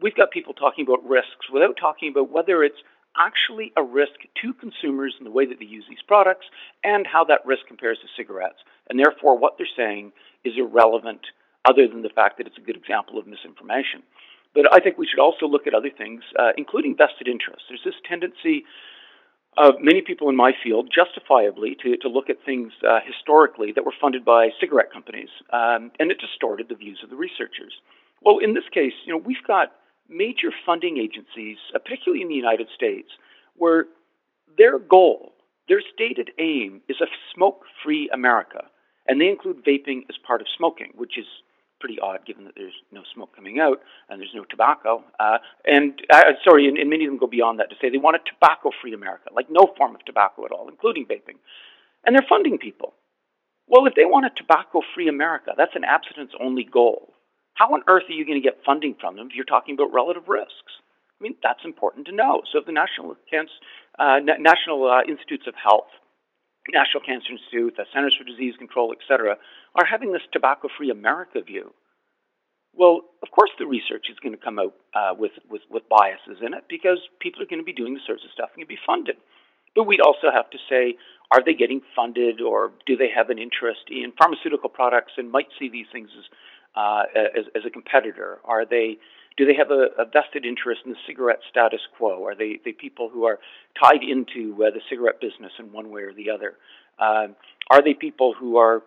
we've 0.00 0.16
got 0.16 0.32
people 0.32 0.54
talking 0.54 0.86
about 0.86 1.06
risks 1.06 1.46
without 1.52 1.76
talking 1.78 2.10
about 2.10 2.32
whether 2.32 2.64
it's 2.64 2.82
actually 3.16 3.72
a 3.76 3.82
risk 3.82 4.14
to 4.42 4.54
consumers 4.54 5.14
in 5.18 5.24
the 5.24 5.30
way 5.30 5.46
that 5.46 5.58
they 5.58 5.66
use 5.66 5.84
these 5.88 6.02
products 6.06 6.46
and 6.84 7.06
how 7.06 7.24
that 7.24 7.44
risk 7.44 7.66
compares 7.66 7.98
to 7.98 8.08
cigarettes. 8.16 8.58
And 8.88 8.98
therefore, 8.98 9.38
what 9.38 9.54
they're 9.58 9.66
saying 9.76 10.12
is 10.44 10.54
irrelevant 10.56 11.20
other 11.64 11.86
than 11.86 12.02
the 12.02 12.10
fact 12.10 12.38
that 12.38 12.46
it's 12.46 12.58
a 12.58 12.60
good 12.60 12.76
example 12.76 13.18
of 13.18 13.26
misinformation. 13.26 14.02
But 14.54 14.72
I 14.72 14.80
think 14.80 14.98
we 14.98 15.06
should 15.06 15.20
also 15.20 15.46
look 15.46 15.66
at 15.66 15.74
other 15.74 15.90
things, 15.90 16.22
uh, 16.38 16.52
including 16.56 16.96
vested 16.96 17.28
interests. 17.28 17.64
There's 17.68 17.84
this 17.84 17.94
tendency 18.08 18.64
of 19.56 19.74
many 19.80 20.00
people 20.00 20.28
in 20.28 20.36
my 20.36 20.52
field, 20.62 20.90
justifiably, 20.92 21.76
to, 21.82 21.96
to 21.98 22.08
look 22.08 22.30
at 22.30 22.36
things 22.44 22.72
uh, 22.88 23.00
historically 23.04 23.72
that 23.72 23.84
were 23.84 23.94
funded 24.00 24.24
by 24.24 24.48
cigarette 24.58 24.90
companies, 24.92 25.28
um, 25.52 25.92
and 26.00 26.10
it 26.10 26.18
distorted 26.18 26.68
the 26.68 26.74
views 26.74 27.00
of 27.04 27.10
the 27.10 27.16
researchers. 27.16 27.74
Well, 28.22 28.38
in 28.38 28.54
this 28.54 28.64
case, 28.72 28.92
you 29.04 29.12
know, 29.12 29.22
we've 29.22 29.44
got 29.46 29.72
major 30.08 30.50
funding 30.66 30.98
agencies, 30.98 31.58
particularly 31.72 32.22
in 32.22 32.28
the 32.28 32.34
United 32.34 32.68
States, 32.74 33.08
where 33.56 33.86
their 34.56 34.78
goal, 34.78 35.32
their 35.68 35.82
stated 35.94 36.30
aim, 36.38 36.82
is 36.88 36.96
a 37.00 37.06
smoke 37.34 37.62
free 37.82 38.10
America. 38.12 38.64
And 39.06 39.20
they 39.20 39.28
include 39.28 39.64
vaping 39.64 40.02
as 40.08 40.16
part 40.26 40.40
of 40.40 40.46
smoking, 40.56 40.92
which 40.94 41.18
is 41.18 41.26
pretty 41.80 41.98
odd 41.98 42.24
given 42.24 42.44
that 42.44 42.54
there's 42.56 42.78
no 42.92 43.02
smoke 43.12 43.34
coming 43.34 43.58
out 43.58 43.80
and 44.08 44.20
there's 44.20 44.30
no 44.34 44.44
tobacco. 44.44 45.02
Uh, 45.18 45.38
and 45.66 46.00
uh, 46.12 46.22
sorry, 46.44 46.68
and, 46.68 46.78
and, 46.78 46.88
many 46.88 47.04
of 47.04 47.10
them 47.10 47.18
go 47.18 47.26
beyond 47.26 47.58
that 47.58 47.68
to 47.70 47.76
say 47.80 47.90
they 47.90 47.98
want 47.98 48.14
a 48.14 48.20
tobacco 48.22 48.70
free 48.80 48.94
America, 48.94 49.30
like 49.34 49.50
no 49.50 49.66
form 49.76 49.94
of 49.96 50.04
tobacco 50.04 50.44
at 50.44 50.52
all, 50.52 50.68
including 50.68 51.04
vaping. 51.04 51.42
And 52.06 52.14
they're 52.14 52.26
funding 52.28 52.58
people. 52.58 52.94
Well, 53.66 53.86
if 53.86 53.94
they 53.94 54.04
want 54.04 54.26
a 54.26 54.30
tobacco 54.30 54.82
free 54.94 55.08
America, 55.08 55.52
that's 55.56 55.74
an 55.74 55.82
abstinence 55.84 56.32
only 56.40 56.62
goal. 56.64 57.11
How 57.54 57.68
on 57.74 57.82
earth 57.86 58.04
are 58.08 58.12
you 58.12 58.24
going 58.24 58.40
to 58.40 58.44
get 58.44 58.64
funding 58.64 58.96
from 59.00 59.16
them 59.16 59.28
if 59.28 59.36
you're 59.36 59.44
talking 59.44 59.74
about 59.74 59.92
relative 59.92 60.28
risks? 60.28 60.72
I 61.20 61.22
mean, 61.22 61.36
that's 61.42 61.64
important 61.64 62.06
to 62.06 62.12
know. 62.12 62.42
So 62.50 62.58
if 62.58 62.66
the 62.66 62.72
National, 62.72 63.14
Cancer, 63.30 63.52
uh, 63.98 64.18
National 64.40 64.90
uh, 64.90 65.02
Institutes 65.06 65.46
of 65.46 65.54
Health, 65.54 65.90
National 66.72 67.02
Cancer 67.04 67.32
Institute, 67.32 67.74
the 67.76 67.86
Centers 67.94 68.16
for 68.16 68.24
Disease 68.24 68.54
Control, 68.58 68.92
et 68.92 69.02
cetera, 69.06 69.36
are 69.74 69.84
having 69.84 70.12
this 70.12 70.22
tobacco-free 70.32 70.90
America 70.90 71.40
view, 71.40 71.72
well, 72.74 73.02
of 73.22 73.30
course 73.30 73.50
the 73.58 73.66
research 73.66 74.06
is 74.10 74.18
going 74.18 74.32
to 74.32 74.42
come 74.42 74.58
out 74.58 74.74
uh, 74.94 75.14
with, 75.16 75.32
with, 75.50 75.62
with 75.70 75.82
biases 75.88 76.42
in 76.44 76.54
it 76.54 76.64
because 76.68 76.98
people 77.20 77.42
are 77.42 77.46
going 77.46 77.60
to 77.60 77.64
be 77.64 77.72
doing 77.72 77.94
the 77.94 78.00
sorts 78.06 78.24
of 78.24 78.30
stuff 78.32 78.50
and 78.56 78.66
be 78.66 78.78
funded. 78.86 79.16
But 79.76 79.84
we'd 79.84 80.00
also 80.00 80.32
have 80.32 80.50
to 80.50 80.58
say, 80.68 80.96
are 81.30 81.42
they 81.44 81.54
getting 81.54 81.80
funded 81.94 82.40
or 82.40 82.72
do 82.86 82.96
they 82.96 83.08
have 83.14 83.30
an 83.30 83.38
interest 83.38 83.88
in 83.90 84.12
pharmaceutical 84.18 84.68
products 84.68 85.12
and 85.16 85.30
might 85.30 85.48
see 85.58 85.68
these 85.68 85.86
things 85.92 86.10
as, 86.16 86.24
uh, 86.74 87.02
as, 87.14 87.44
as, 87.54 87.62
a 87.66 87.70
competitor? 87.70 88.38
Are 88.44 88.64
they, 88.64 88.98
do 89.36 89.44
they 89.44 89.54
have 89.54 89.70
a, 89.70 89.88
a, 89.98 90.04
vested 90.04 90.44
interest 90.46 90.82
in 90.84 90.92
the 90.92 90.98
cigarette 91.06 91.40
status 91.50 91.80
quo? 91.96 92.24
Are 92.24 92.34
they, 92.34 92.60
they 92.64 92.72
people 92.72 93.10
who 93.12 93.24
are 93.24 93.38
tied 93.82 94.02
into 94.02 94.54
uh, 94.54 94.70
the 94.70 94.80
cigarette 94.88 95.20
business 95.20 95.52
in 95.58 95.72
one 95.72 95.90
way 95.90 96.02
or 96.02 96.12
the 96.12 96.30
other? 96.30 96.54
Um, 96.98 97.36
are 97.70 97.82
they 97.82 97.94
people 97.94 98.34
who 98.38 98.56
are 98.56 98.82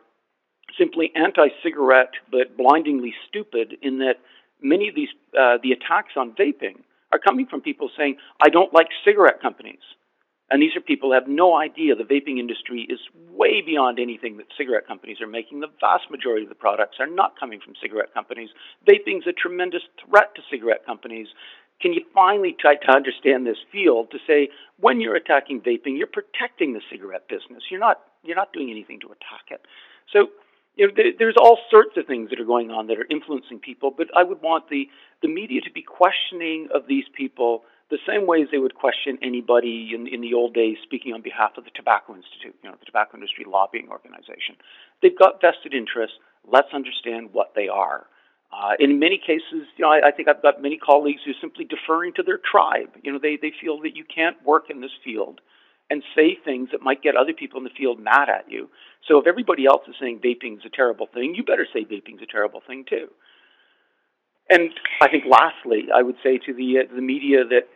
simply 0.78 1.12
anti-cigarette 1.16 2.14
but 2.32 2.58
blindingly 2.58 3.14
stupid 3.28 3.76
in 3.82 4.00
that 4.00 4.16
many 4.62 4.90
of 4.90 4.96
these 4.96 5.10
uh, 5.40 5.58
the 5.62 5.72
attacks 5.72 6.14
on 6.16 6.32
vaping 6.32 6.82
are 7.12 7.20
coming 7.20 7.46
from 7.46 7.62
people 7.62 7.90
saying 7.98 8.18
I 8.42 8.50
don't 8.50 8.74
like 8.74 8.88
cigarette 9.04 9.42
companies. 9.42 9.80
And 10.52 10.62
these 10.62 10.76
are 10.76 10.82
people 10.82 11.10
who 11.10 11.14
have 11.14 11.28
no 11.28 11.56
idea 11.58 11.96
the 11.96 12.04
vaping 12.04 12.38
industry 12.38 12.86
is 12.88 13.00
way 13.32 13.62
beyond 13.62 14.00
anything 14.00 14.38
that 14.38 14.46
cigarette 14.56 14.88
companies 14.88 15.20
are 15.20 15.28
making. 15.28 15.60
The 15.60 15.74
vast 15.82 16.12
majority 16.12 16.44
of 16.44 16.50
the 16.50 16.56
products 16.56 16.98
are 17.00 17.08
not 17.08 17.40
coming 17.40 17.60
from 17.60 17.74
cigarette 17.82 18.14
companies. 18.14 18.50
Vaping 18.88 19.20
is 19.20 19.28
a 19.28 19.34
tremendous 19.34 19.82
threat 20.06 20.36
to 20.36 20.42
cigarette 20.50 20.86
companies. 20.86 21.28
Can 21.82 21.94
you 21.94 22.02
finally 22.14 22.56
try 22.58 22.76
to 22.76 22.92
understand 22.92 23.46
this 23.46 23.58
field 23.72 24.12
to 24.12 24.20
say 24.28 24.50
when 24.80 25.02
you're 25.02 25.16
attacking 25.16 25.62
vaping, 25.62 25.98
you're 25.98 26.08
protecting 26.08 26.74
the 26.74 26.82
cigarette 26.92 27.28
business. 27.28 27.64
You're 27.70 27.80
not 27.80 28.02
you're 28.24 28.36
not 28.36 28.54
doing 28.54 28.70
anything 28.70 29.00
to 29.02 29.08
attack 29.08 29.50
it. 29.50 29.62
So 30.12 30.30
you 30.76 30.88
know, 30.88 30.94
there's 31.18 31.36
all 31.40 31.60
sorts 31.70 31.96
of 31.98 32.06
things 32.06 32.30
that 32.30 32.40
are 32.40 32.46
going 32.46 32.70
on 32.70 32.88
that 32.88 32.98
are 32.98 33.08
influencing 33.10 33.60
people, 33.60 33.92
but 33.96 34.08
I 34.16 34.24
would 34.24 34.42
want 34.42 34.70
the, 34.70 34.90
the 35.22 35.30
media 35.30 35.62
to 35.62 35.72
be 35.72 35.82
questioning 35.82 36.68
of 36.74 36.88
these 36.88 37.06
people 37.16 37.64
the 37.90 38.00
same 38.08 38.26
ways 38.26 38.48
they 38.52 38.58
would 38.58 38.74
question 38.74 39.18
anybody 39.22 39.92
in, 39.94 40.08
in 40.08 40.22
the 40.22 40.34
old 40.34 40.54
days 40.54 40.78
speaking 40.84 41.14
on 41.14 41.22
behalf 41.22 41.52
of 41.58 41.66
the 41.66 41.72
Tobacco 41.76 42.16
Institute, 42.16 42.56
you 42.64 42.70
know, 42.70 42.76
the 42.80 42.86
tobacco 42.86 43.18
industry 43.18 43.46
lobbying 43.48 43.90
organization. 43.90 44.56
They've 45.02 45.18
got 45.18 45.40
vested 45.40 45.74
interests. 45.74 46.18
Let's 46.48 46.74
understand 46.74 47.30
what 47.32 47.54
they 47.56 47.68
are. 47.68 48.08
Uh, 48.52 48.74
in 48.80 49.00
many 49.00 49.18
cases, 49.18 49.68
you 49.78 49.84
know, 49.84 49.92
I, 49.92 50.08
I 50.08 50.12
think 50.12 50.28
I've 50.28 50.42
got 50.42 50.62
many 50.62 50.78
colleagues 50.78 51.22
who 51.26 51.32
are 51.32 51.42
simply 51.42 51.66
deferring 51.66 52.14
to 52.14 52.24
their 52.24 52.40
tribe. 52.40 52.90
You 53.04 53.12
know, 53.12 53.20
they, 53.22 53.38
they 53.40 53.52
feel 53.62 53.82
that 53.82 53.96
you 53.96 54.04
can't 54.04 54.38
work 54.46 54.70
in 54.70 54.82
this 54.82 54.96
field 55.04 55.42
and 55.90 56.02
say 56.16 56.38
things 56.44 56.70
that 56.72 56.82
might 56.82 57.04
get 57.04 57.16
other 57.16 57.34
people 57.34 57.60
in 57.60 57.64
the 57.64 57.78
field 57.78 58.00
mad 58.00 58.30
at 58.30 58.50
you. 58.50 58.70
So 59.08 59.20
if 59.20 59.28
everybody 59.28 59.66
else 59.66 59.84
is 59.88 59.96
saying 60.00 60.22
vaping 60.26 60.58
is 60.58 60.66
a 60.66 60.76
terrible 60.76 61.08
thing, 61.14 61.36
you 61.36 61.44
better 61.44 61.68
say 61.72 61.86
vaping 61.86 62.16
is 62.16 62.24
a 62.24 62.32
terrible 62.32 62.62
thing 62.66 62.86
too. 62.90 63.10
And 64.50 64.70
I 65.02 65.10
think 65.10 65.26
lastly, 65.30 65.88
I 65.94 66.02
would 66.02 66.18
say 66.24 66.38
to 66.38 66.54
the 66.54 66.86
uh, 66.86 66.96
the 66.96 67.02
media 67.02 67.44
that 67.46 67.68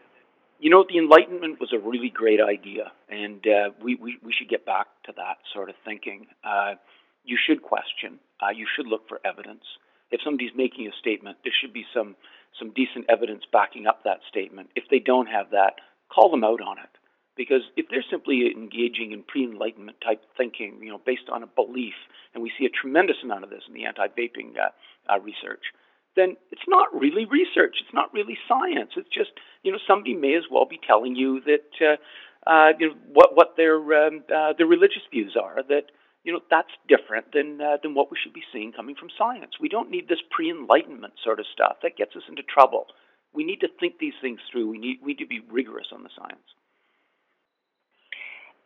you 0.60 0.70
know 0.70 0.86
the 0.88 0.98
Enlightenment 0.98 1.60
was 1.60 1.72
a 1.74 1.80
really 1.80 2.10
great 2.10 2.40
idea, 2.42 2.92
and 3.10 3.46
uh, 3.48 3.70
we, 3.84 3.96
we 3.96 4.18
we 4.24 4.34
should 4.34 4.50
get 4.50 4.66
back 4.66 4.88
to 5.06 5.14
that 5.16 5.38
sort 5.54 5.70
of 5.70 5.76
thinking. 5.86 6.28
Uh, 6.44 6.76
you 7.24 7.38
should 7.38 7.62
question. 7.62 8.20
Uh, 8.42 8.50
you 8.50 8.66
should 8.76 8.88
look 8.88 9.08
for 9.08 9.20
evidence. 9.26 9.64
If 10.12 10.22
somebody's 10.24 10.52
making 10.56 10.88
a 10.88 10.92
statement, 11.00 11.38
there 11.44 11.54
should 11.60 11.74
be 11.74 11.86
some 11.94 12.16
some 12.58 12.72
decent 12.76 13.06
evidence 13.10 13.44
backing 13.52 13.88
up 13.88 14.04
that 14.04 14.20
statement. 14.28 14.70
If 14.76 14.86
they 14.90 15.00
don't 15.00 15.28
have 15.28 15.52
that, 15.52 15.76
call 16.14 16.32
them 16.32 16.44
out 16.44 16.62
on 16.62 16.78
it. 16.78 16.90
Because 17.38 17.62
if 17.78 17.86
they're 17.90 18.04
simply 18.12 18.52
engaging 18.52 19.14
in 19.14 19.24
pre-enlightenment 19.24 20.02
type 20.04 20.22
thinking, 20.36 20.80
you 20.82 20.90
know, 20.90 21.00
based 21.06 21.30
on 21.32 21.42
a 21.42 21.48
belief, 21.48 21.94
and 22.34 22.44
we 22.44 22.52
see 22.60 22.66
a 22.66 22.70
tremendous 22.70 23.16
amount 23.24 23.46
of 23.46 23.50
this 23.50 23.64
in 23.66 23.74
the 23.74 23.86
anti-vaping 23.86 24.58
uh, 24.60 24.76
uh, 25.08 25.20
research, 25.22 25.72
then 26.16 26.36
it's 26.52 26.68
not 26.68 26.88
really 26.94 27.26
research. 27.26 27.78
It's 27.82 27.94
not 27.94 28.14
really 28.14 28.38
science. 28.48 28.92
It's 28.98 29.10
just, 29.10 29.32
you 29.64 29.72
know, 29.72 29.80
somebody 29.88 30.14
may 30.14 30.36
as 30.36 30.44
well 30.50 30.66
be 30.66 30.80
telling 30.86 31.16
you 31.16 31.42
that, 31.46 31.70
uh, 31.82 32.50
uh, 32.50 32.72
you 32.80 32.90
know, 32.90 32.96
what 33.14 33.36
what 33.36 33.58
their 33.58 33.78
um, 33.78 34.24
uh, 34.34 34.54
their 34.58 34.68
religious 34.68 35.04
views 35.12 35.36
are. 35.40 35.62
That 35.68 35.92
you 36.24 36.34
know 36.34 36.40
that's 36.50 36.72
different 36.88 37.34
than 37.34 37.62
uh, 37.62 37.78
than 37.84 37.94
what 37.94 38.12
we 38.12 38.18
should 38.22 38.34
be 38.34 38.44
seeing 38.52 38.72
coming 38.72 38.96
from 38.96 39.10
science. 39.18 39.54
We 39.60 39.70
don't 39.70 39.92
need 39.92 40.08
this 40.08 40.20
pre-enlightenment 40.32 41.14
sort 41.24 41.40
of 41.40 41.46
stuff. 41.54 41.78
That 41.84 41.98
gets 41.98 42.16
us 42.16 42.24
into 42.28 42.44
trouble. 42.44 42.88
We 43.34 43.44
need 43.44 43.60
to 43.62 43.68
think 43.80 44.00
these 44.00 44.18
things 44.22 44.40
through. 44.52 44.70
We 44.70 44.80
need 44.80 45.00
we 45.04 45.14
need 45.14 45.20
to 45.20 45.28
be 45.28 45.42
rigorous 45.52 45.88
on 45.94 46.04
the 46.04 46.10
science. 46.18 46.48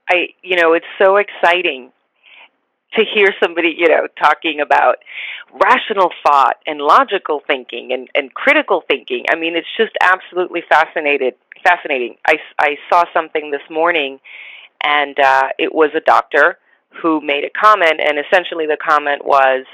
I, 0.10 0.36
you 0.44 0.58
know, 0.58 0.74
it's 0.74 0.86
so 1.02 1.18
exciting 1.18 1.92
to 2.96 3.04
hear 3.04 3.30
somebody, 3.42 3.76
you 3.78 3.88
know, 3.88 4.08
talking 4.20 4.60
about 4.60 4.98
rational 5.52 6.12
thought 6.26 6.58
and 6.68 6.80
logical 6.80 7.42
thinking 7.46 7.92
and, 7.92 8.08
and 8.16 8.34
critical 8.34 8.84
thinking. 8.88 9.26
I 9.32 9.36
mean, 9.36 9.56
it's 9.56 9.68
just 9.78 9.94
absolutely 10.02 10.62
fascinated, 10.68 11.36
fascinating. 11.64 12.16
I, 12.28 12.38
I 12.60 12.78
saw 12.90 13.06
something 13.14 13.52
this 13.52 13.62
morning, 13.70 14.20
and 14.84 15.20
uh, 15.20 15.50
it 15.58 15.74
was 15.74 15.92
a 15.96 16.02
doctor 16.02 16.58
who 17.02 17.22
made 17.22 17.44
a 17.44 17.50
comment, 17.50 18.00
and 18.00 18.20
essentially 18.20 18.68
the 18.68 18.78
comment 18.78 19.26
was, 19.26 19.66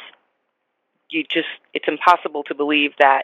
"You 1.09 1.23
just, 1.23 1.49
it's 1.73 1.87
impossible 1.87 2.43
to 2.43 2.55
believe 2.55 2.91
that 2.99 3.23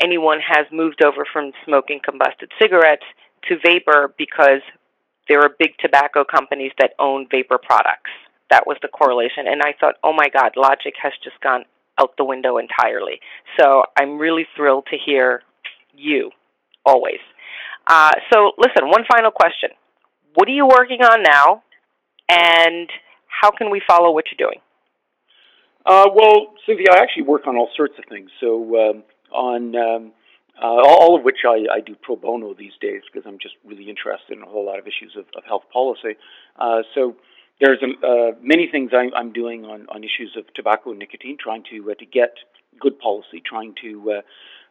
anyone 0.00 0.40
has 0.40 0.66
moved 0.72 1.04
over 1.04 1.24
from 1.32 1.52
smoking 1.64 2.00
combusted 2.00 2.48
cigarettes 2.60 3.04
to 3.48 3.56
vapor 3.64 4.12
because 4.18 4.60
there 5.28 5.40
are 5.40 5.50
big 5.58 5.76
tobacco 5.78 6.24
companies 6.24 6.72
that 6.78 6.94
own 6.98 7.26
vapor 7.30 7.58
products. 7.58 8.10
That 8.52 8.66
was 8.66 8.76
the 8.82 8.88
correlation. 8.88 9.48
And 9.48 9.62
I 9.62 9.72
thought, 9.80 9.94
oh 10.04 10.12
my 10.12 10.28
God, 10.28 10.52
logic 10.56 10.92
has 11.02 11.12
just 11.24 11.40
gone 11.40 11.64
out 11.98 12.10
the 12.18 12.24
window 12.24 12.58
entirely. 12.58 13.18
So 13.58 13.84
I'm 13.98 14.18
really 14.18 14.46
thrilled 14.54 14.84
to 14.90 14.98
hear 14.98 15.40
you 15.96 16.30
always. 16.84 17.20
Uh, 17.86 18.12
so, 18.30 18.52
listen, 18.58 18.90
one 18.90 19.04
final 19.10 19.30
question. 19.30 19.70
What 20.34 20.48
are 20.48 20.52
you 20.52 20.66
working 20.66 21.00
on 21.00 21.22
now? 21.22 21.62
And 22.28 22.90
how 23.26 23.50
can 23.50 23.70
we 23.70 23.80
follow 23.86 24.12
what 24.12 24.26
you're 24.30 24.46
doing? 24.48 24.60
Uh, 25.86 26.08
well, 26.14 26.52
Cynthia, 26.66 26.88
I 26.92 26.98
actually 26.98 27.24
work 27.24 27.46
on 27.46 27.56
all 27.56 27.70
sorts 27.74 27.94
of 27.98 28.04
things. 28.10 28.30
So, 28.38 28.90
um, 28.90 29.02
on 29.32 29.74
um, 29.74 30.12
uh, 30.62 30.66
all 30.66 31.16
of 31.16 31.24
which 31.24 31.38
I, 31.48 31.64
I 31.72 31.80
do 31.80 31.96
pro 32.00 32.16
bono 32.16 32.52
these 32.52 32.76
days 32.82 33.00
because 33.10 33.26
I'm 33.26 33.38
just 33.40 33.54
really 33.64 33.88
interested 33.88 34.36
in 34.36 34.42
a 34.42 34.46
whole 34.46 34.66
lot 34.66 34.78
of 34.78 34.86
issues 34.86 35.16
of, 35.16 35.24
of 35.34 35.42
health 35.44 35.64
policy. 35.72 36.16
Uh, 36.58 36.82
so 36.94 37.16
there's 37.60 37.78
uh, 37.82 38.32
many 38.42 38.68
things 38.70 38.90
I, 38.92 39.08
I'm 39.16 39.32
doing 39.32 39.64
on, 39.64 39.86
on 39.88 40.04
issues 40.04 40.36
of 40.36 40.52
tobacco 40.54 40.90
and 40.90 40.98
nicotine, 40.98 41.36
trying 41.38 41.64
to 41.70 41.90
uh, 41.90 41.94
to 41.94 42.06
get 42.06 42.34
good 42.80 42.98
policy, 42.98 43.42
trying 43.44 43.74
to 43.82 44.12
uh, 44.12 44.20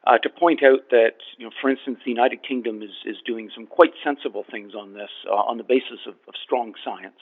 uh, 0.07 0.17
to 0.17 0.29
point 0.29 0.63
out 0.63 0.89
that, 0.89 1.17
you 1.37 1.45
know, 1.45 1.51
for 1.61 1.69
instance, 1.69 1.99
the 2.03 2.09
United 2.09 2.41
Kingdom 2.41 2.81
is, 2.81 2.89
is 3.05 3.17
doing 3.25 3.51
some 3.53 3.67
quite 3.67 3.93
sensible 4.03 4.43
things 4.49 4.73
on 4.73 4.93
this 4.93 5.11
uh, 5.29 5.33
on 5.33 5.57
the 5.57 5.63
basis 5.63 5.99
of, 6.07 6.15
of 6.27 6.33
strong 6.43 6.73
science. 6.83 7.19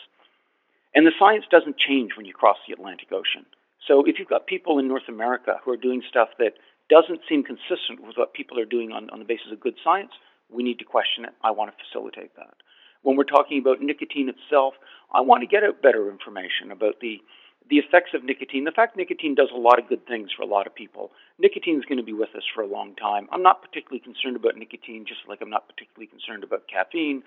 And 0.95 1.05
the 1.05 1.11
science 1.19 1.45
doesn't 1.51 1.77
change 1.77 2.11
when 2.17 2.25
you 2.25 2.33
cross 2.33 2.57
the 2.65 2.73
Atlantic 2.73 3.11
Ocean. 3.11 3.45
So 3.87 4.03
if 4.05 4.17
you've 4.17 4.29
got 4.29 4.47
people 4.47 4.79
in 4.79 4.87
North 4.87 5.07
America 5.07 5.59
who 5.63 5.71
are 5.71 5.77
doing 5.77 6.01
stuff 6.09 6.29
that 6.39 6.53
doesn't 6.89 7.21
seem 7.29 7.43
consistent 7.43 8.01
with 8.01 8.17
what 8.17 8.33
people 8.33 8.59
are 8.59 8.65
doing 8.65 8.91
on, 8.91 9.09
on 9.11 9.19
the 9.19 9.25
basis 9.25 9.51
of 9.51 9.59
good 9.59 9.75
science, 9.83 10.11
we 10.49 10.63
need 10.63 10.79
to 10.79 10.85
question 10.85 11.25
it. 11.25 11.33
I 11.43 11.51
want 11.51 11.69
to 11.71 11.77
facilitate 11.85 12.35
that. 12.35 12.55
When 13.01 13.15
we're 13.15 13.23
talking 13.23 13.59
about 13.59 13.81
nicotine 13.81 14.29
itself, 14.29 14.73
I 15.13 15.21
want 15.21 15.41
to 15.41 15.47
get 15.47 15.63
out 15.63 15.81
better 15.81 16.09
information 16.09 16.71
about 16.71 16.99
the 17.01 17.21
the 17.69 17.77
effects 17.77 18.11
of 18.15 18.23
nicotine. 18.23 18.63
The 18.63 18.71
fact 18.71 18.97
nicotine 18.97 19.35
does 19.35 19.49
a 19.53 19.57
lot 19.57 19.77
of 19.77 19.87
good 19.87 20.05
things 20.07 20.31
for 20.35 20.41
a 20.41 20.47
lot 20.47 20.65
of 20.65 20.73
people. 20.73 21.11
Nicotine 21.37 21.77
is 21.77 21.85
going 21.85 21.99
to 21.99 22.03
be 22.03 22.13
with 22.13 22.33
us 22.35 22.41
for 22.55 22.63
a 22.63 22.67
long 22.67 22.95
time. 22.95 23.29
I'm 23.31 23.43
not 23.43 23.61
particularly 23.61 23.99
concerned 23.99 24.35
about 24.35 24.57
nicotine, 24.57 25.05
just 25.07 25.21
like 25.29 25.37
I'm 25.41 25.51
not 25.51 25.69
particularly 25.69 26.07
concerned 26.07 26.43
about 26.43 26.63
caffeine 26.67 27.21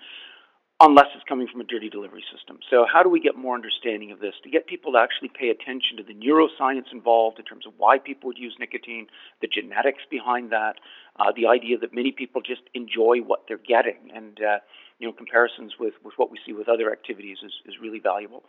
unless 0.81 1.05
it's 1.15 1.23
coming 1.29 1.47
from 1.47 1.61
a 1.61 1.63
dirty 1.63 1.89
delivery 1.89 2.23
system. 2.33 2.59
So, 2.69 2.85
how 2.91 3.03
do 3.03 3.09
we 3.09 3.19
get 3.19 3.37
more 3.37 3.55
understanding 3.55 4.11
of 4.11 4.19
this 4.19 4.33
to 4.43 4.49
get 4.49 4.67
people 4.67 4.93
to 4.93 4.97
actually 4.97 5.29
pay 5.29 5.49
attention 5.49 5.97
to 5.97 6.03
the 6.03 6.13
neuroscience 6.13 6.91
involved 6.91 7.39
in 7.39 7.45
terms 7.45 7.65
of 7.65 7.73
why 7.77 7.97
people 7.99 8.27
would 8.27 8.37
use 8.37 8.55
nicotine, 8.59 9.07
the 9.41 9.47
genetics 9.47 10.03
behind 10.09 10.51
that, 10.51 10.75
uh, 11.19 11.31
the 11.35 11.47
idea 11.47 11.77
that 11.77 11.93
many 11.93 12.11
people 12.11 12.41
just 12.41 12.61
enjoy 12.73 13.19
what 13.19 13.45
they're 13.47 13.57
getting, 13.57 14.11
and 14.13 14.39
uh, 14.41 14.59
you 15.03 15.09
know 15.09 15.13
comparisons 15.13 15.73
with, 15.77 15.95
with 16.03 16.13
what 16.15 16.31
we 16.31 16.39
see 16.45 16.53
with 16.53 16.69
other 16.69 16.89
activities 16.89 17.37
is, 17.43 17.51
is 17.65 17.75
really 17.81 17.99
valuable 17.99 18.43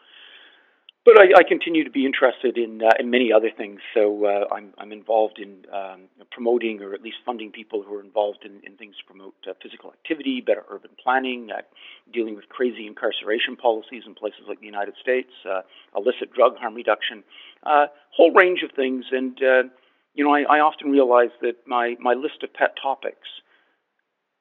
but 1.05 1.21
I, 1.21 1.41
I, 1.41 1.43
continue 1.47 1.85
to 1.85 1.91
be 1.91 2.07
interested 2.07 2.57
in 2.57 2.81
uh, 2.83 2.89
in 2.99 3.11
many 3.11 3.31
other 3.31 3.51
things. 3.55 3.81
So 3.93 4.25
uh, 4.25 4.55
I'm 4.55 4.73
I'm 4.79 4.91
involved 4.91 5.39
in 5.39 5.67
um, 5.71 6.09
promoting 6.31 6.81
or 6.81 6.95
at 6.95 7.03
least 7.03 7.17
funding 7.27 7.53
people 7.53 7.83
who 7.83 7.95
are 7.97 8.01
involved 8.01 8.45
in, 8.45 8.61
in 8.65 8.79
things 8.79 8.97
to 8.97 9.05
promote 9.05 9.35
uh, 9.47 9.53
physical 9.63 9.93
activity, 9.93 10.41
better 10.41 10.65
urban 10.71 10.93
planning, 11.03 11.51
uh, 11.51 11.61
dealing 12.11 12.35
with 12.35 12.49
crazy 12.49 12.87
incarceration 12.87 13.55
policies 13.55 14.05
in 14.07 14.15
places 14.15 14.49
like 14.49 14.61
the 14.61 14.67
United 14.67 14.95
States, 14.99 15.31
uh, 15.45 15.61
illicit 15.95 16.33
drug 16.33 16.57
harm 16.57 16.75
reduction, 16.75 17.23
a 17.67 17.69
uh, 17.69 17.87
whole 18.17 18.33
range 18.33 18.63
of 18.63 18.73
things. 18.75 19.05
And 19.13 19.39
you 20.15 20.25
know, 20.25 20.33
I, 20.33 20.45
I 20.57 20.61
often 20.61 20.91
realize 20.91 21.37
that 21.43 21.57
my 21.67 21.97
my 22.01 22.15
list 22.15 22.43
of 22.43 22.55
pet 22.55 22.77
topics 22.81 23.29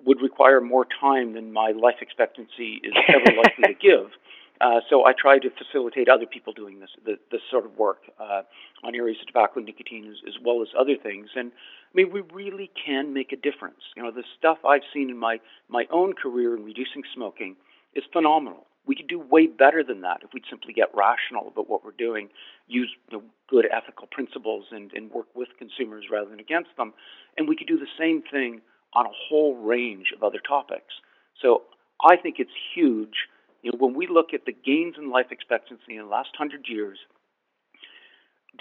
would 0.05 0.21
require 0.21 0.61
more 0.61 0.85
time 0.99 1.33
than 1.33 1.53
my 1.53 1.71
life 1.71 1.97
expectancy 2.01 2.81
is 2.83 2.93
ever 3.07 3.37
likely 3.37 3.73
to 3.73 3.79
give. 3.81 4.11
Uh, 4.61 4.79
so 4.89 5.05
I 5.05 5.13
try 5.13 5.39
to 5.39 5.49
facilitate 5.49 6.07
other 6.07 6.25
people 6.25 6.53
doing 6.53 6.79
this 6.79 6.89
this, 7.05 7.17
this 7.31 7.41
sort 7.49 7.65
of 7.65 7.77
work 7.77 8.03
uh, 8.19 8.43
on 8.83 8.95
areas 8.95 9.17
of 9.21 9.27
tobacco 9.27 9.57
and 9.57 9.65
nicotine 9.65 10.09
as, 10.09 10.17
as 10.27 10.35
well 10.43 10.61
as 10.61 10.69
other 10.79 10.95
things. 10.95 11.29
And 11.35 11.51
I 11.51 11.91
mean, 11.93 12.11
we 12.11 12.21
really 12.33 12.71
can 12.85 13.13
make 13.13 13.31
a 13.33 13.35
difference. 13.35 13.81
You 13.95 14.03
know, 14.03 14.11
the 14.11 14.23
stuff 14.37 14.59
I've 14.65 14.87
seen 14.93 15.09
in 15.09 15.17
my 15.17 15.39
my 15.67 15.85
own 15.91 16.13
career 16.13 16.55
in 16.55 16.63
reducing 16.63 17.03
smoking 17.13 17.55
is 17.93 18.03
phenomenal. 18.13 18.67
We 18.85 18.95
could 18.95 19.07
do 19.07 19.19
way 19.19 19.47
better 19.47 19.83
than 19.83 20.01
that 20.01 20.21
if 20.23 20.33
we'd 20.33 20.43
simply 20.49 20.73
get 20.73 20.89
rational 20.93 21.47
about 21.47 21.69
what 21.69 21.85
we're 21.85 21.91
doing, 21.97 22.29
use 22.67 22.91
you 23.09 23.17
know, 23.17 23.23
good 23.47 23.65
ethical 23.71 24.07
principles, 24.07 24.65
and, 24.71 24.91
and 24.93 25.09
work 25.09 25.27
with 25.35 25.47
consumers 25.57 26.05
rather 26.11 26.29
than 26.29 26.39
against 26.39 26.71
them. 26.77 26.93
And 27.37 27.47
we 27.47 27.55
could 27.55 27.67
do 27.67 27.77
the 27.77 27.87
same 27.97 28.21
thing 28.29 28.61
on 28.95 29.05
a 29.05 29.11
whole 29.29 29.55
range 29.55 30.13
of 30.15 30.23
other 30.23 30.39
topics. 30.39 30.93
So 31.41 31.63
I 32.03 32.15
think 32.17 32.35
it's 32.39 32.51
huge. 32.75 33.27
You 33.61 33.71
know, 33.71 33.77
when 33.77 33.93
we 33.93 34.07
look 34.07 34.33
at 34.33 34.45
the 34.45 34.51
gains 34.51 34.95
in 34.97 35.09
life 35.09 35.27
expectancy 35.31 35.95
in 35.95 35.99
the 35.99 36.05
last 36.05 36.29
hundred 36.37 36.67
years, 36.67 36.99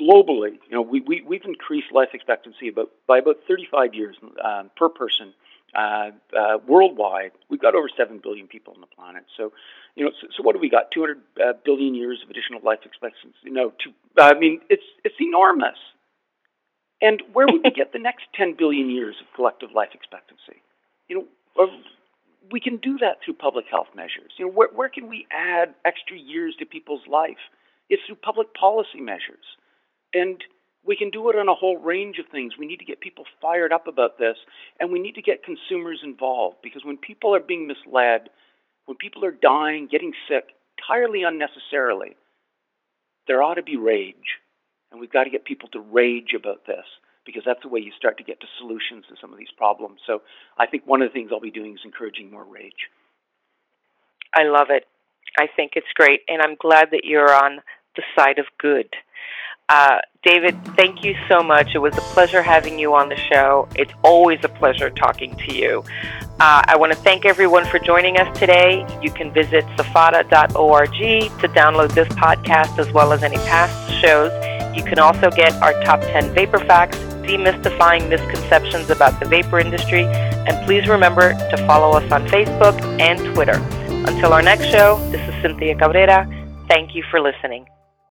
globally, 0.01 0.59
you 0.69 0.73
know, 0.73 0.83
we, 0.83 1.01
we, 1.01 1.23
we've 1.23 1.45
increased 1.45 1.93
life 1.93 2.11
expectancy 2.15 2.69
about, 2.69 2.91
by 3.07 3.19
about 3.19 3.37
35 3.49 3.95
years 3.95 4.17
um, 4.43 4.71
per 4.77 4.89
person 4.89 5.35
uh, 5.75 6.11
uh, 6.39 6.59
worldwide, 6.67 7.33
we've 7.49 7.61
got 7.61 7.75
over 7.75 7.89
7 7.95 8.21
billion 8.23 8.47
people 8.47 8.75
on 8.75 8.81
the 8.81 8.87
planet. 8.87 9.25
So, 9.37 9.53
you 9.97 10.05
know, 10.05 10.11
so, 10.21 10.27
so 10.37 10.43
what 10.43 10.55
do 10.55 10.61
we 10.61 10.69
got? 10.69 10.91
200 10.91 11.19
uh, 11.41 11.53
billion 11.65 11.95
years 11.95 12.21
of 12.23 12.31
additional 12.31 12.61
life 12.63 12.81
expectancy? 12.85 13.35
Know, 13.47 13.73
to, 13.81 13.93
I 14.19 14.35
mean, 14.39 14.61
it's, 14.69 14.85
it's 15.05 15.15
enormous. 15.21 15.79
And 17.03 17.21
where 17.33 17.47
would 17.47 17.63
we 17.65 17.71
get 17.77 17.93
the 17.93 17.99
next 17.99 18.25
10 18.35 18.55
billion 18.57 18.89
years 18.89 19.17
of 19.21 19.27
collective 19.35 19.71
life 19.75 19.91
expectancy? 19.93 20.63
You 21.09 21.27
know, 21.59 21.69
we 22.51 22.61
can 22.61 22.79
do 22.79 22.97
that 22.99 23.19
through 23.25 23.35
public 23.35 23.67
health 23.71 23.89
measures. 23.95 24.33
You 24.39 24.47
know, 24.47 24.53
where, 24.53 24.69
where 24.75 24.89
can 24.89 25.09
we 25.09 25.27
add 25.31 25.75
extra 25.85 26.17
years 26.17 26.55
to 26.61 26.65
people's 26.65 27.07
life? 27.11 27.43
It's 27.91 28.03
through 28.07 28.17
public 28.17 28.55
policy 28.55 29.01
measures. 29.01 29.45
And 30.15 30.43
we 30.85 30.97
can 30.97 31.11
do 31.11 31.29
it 31.29 31.37
on 31.37 31.49
a 31.49 31.55
whole 31.55 31.77
range 31.77 32.19
of 32.19 32.27
things. 32.31 32.55
We 32.59 32.67
need 32.67 32.79
to 32.79 32.85
get 32.85 33.01
people 33.01 33.25
fired 33.41 33.73
up 33.73 33.87
about 33.87 34.19
this, 34.19 34.37
and 34.81 34.91
we 34.91 34.99
need 34.99 35.15
to 35.15 35.23
get 35.23 35.45
consumers 35.45 36.01
involved 36.03 36.57
because 36.63 36.85
when 36.85 36.97
people 36.97 37.35
are 37.35 37.41
being 37.41 37.67
misled, 37.69 38.31
when 38.87 38.97
people 38.97 39.25
are 39.25 39.33
dying, 39.33 39.89
getting 39.91 40.13
sick 40.29 40.45
entirely 40.79 41.23
unnecessarily, 41.23 42.17
there 43.29 43.43
ought 43.43 43.55
to 43.55 43.63
be 43.63 43.77
rage. 43.77 44.41
And 44.93 45.01
we've 45.01 45.13
got 45.13 45.25
to 45.25 45.31
get 45.31 45.45
people 45.45 45.69
to 45.71 45.81
rage 45.81 46.35
about 46.37 46.67
this 46.67 46.85
because 47.25 47.43
that's 47.47 47.63
the 47.63 47.69
way 47.69 47.81
you 47.81 47.93
start 47.97 48.19
to 48.19 48.25
get 48.25 48.41
to 48.41 48.47
solutions 48.59 49.05
to 49.09 49.15
some 49.21 49.33
of 49.33 49.39
these 49.39 49.51
problems. 49.57 50.01
So 50.07 50.23
I 50.59 50.67
think 50.67 50.87
one 50.87 51.03
of 51.03 51.09
the 51.09 51.13
things 51.13 51.31
I'll 51.33 51.41
be 51.41 51.51
doing 51.51 51.73
is 51.73 51.81
encouraging 51.85 52.31
more 52.31 52.45
rage. 52.45 52.91
I 54.35 54.45
love 54.45 54.69
it. 54.71 54.87
I 55.39 55.47
think 55.55 55.73
it's 55.77 55.87
great. 55.95 56.21
And 56.29 56.43
I'm 56.43 56.57
glad 56.61 56.89
that 56.93 57.05
you're 57.05 57.33
on 57.33 57.61
the 57.97 58.03
side 58.17 58.39
of 58.39 58.47
good. 58.59 58.89
Uh, 59.69 59.99
David, 60.23 60.57
thank 60.77 61.05
you 61.05 61.15
so 61.29 61.43
much. 61.43 61.75
It 61.75 61.79
was 61.79 61.97
a 61.97 62.01
pleasure 62.01 62.43
having 62.43 62.79
you 62.79 62.95
on 62.95 63.09
the 63.09 63.17
show. 63.17 63.69
It's 63.75 63.93
always 64.03 64.41
a 64.43 64.49
pleasure 64.49 64.91
talking 64.91 65.35
to 65.37 65.55
you. 65.55 65.85
Uh, 66.41 66.63
I 66.67 66.77
want 66.77 66.93
to 66.93 66.99
thank 66.99 67.25
everyone 67.25 67.65
for 67.67 67.79
joining 67.79 68.19
us 68.19 68.39
today. 68.39 68.85
You 69.01 69.11
can 69.11 69.33
visit 69.33 69.65
sfata.org 69.77 70.91
to 70.91 71.49
download 71.49 71.95
this 71.95 72.09
podcast 72.09 72.79
as 72.79 72.93
well 72.93 73.13
as 73.13 73.23
any 73.23 73.37
past 73.37 73.95
shows. 74.03 74.52
You 74.75 74.83
can 74.83 74.99
also 74.99 75.31
get 75.31 75.53
our 75.63 75.73
top 75.83 76.01
10 76.01 76.35
vapor 76.35 76.59
facts, 76.59 76.99
demystifying 77.27 78.09
misconceptions 78.09 78.91
about 78.91 79.21
the 79.21 79.27
vapor 79.27 79.59
industry, 79.59 80.05
and 80.05 80.67
please 80.67 80.89
remember 80.89 81.35
to 81.35 81.57
follow 81.67 81.97
us 81.97 82.11
on 82.11 82.27
Facebook 82.29 82.81
and 83.01 83.19
Twitter. 83.35 83.61
Until 84.07 84.33
our 84.33 84.43
next 84.43 84.67
show, 84.67 84.99
this 85.11 85.21
is 85.29 85.43
Cynthia 85.43 85.77
Cabrera. 85.77 86.27
Thank 86.69 86.95
you 86.95 87.05
for 87.11 87.21
listening. 87.21 87.67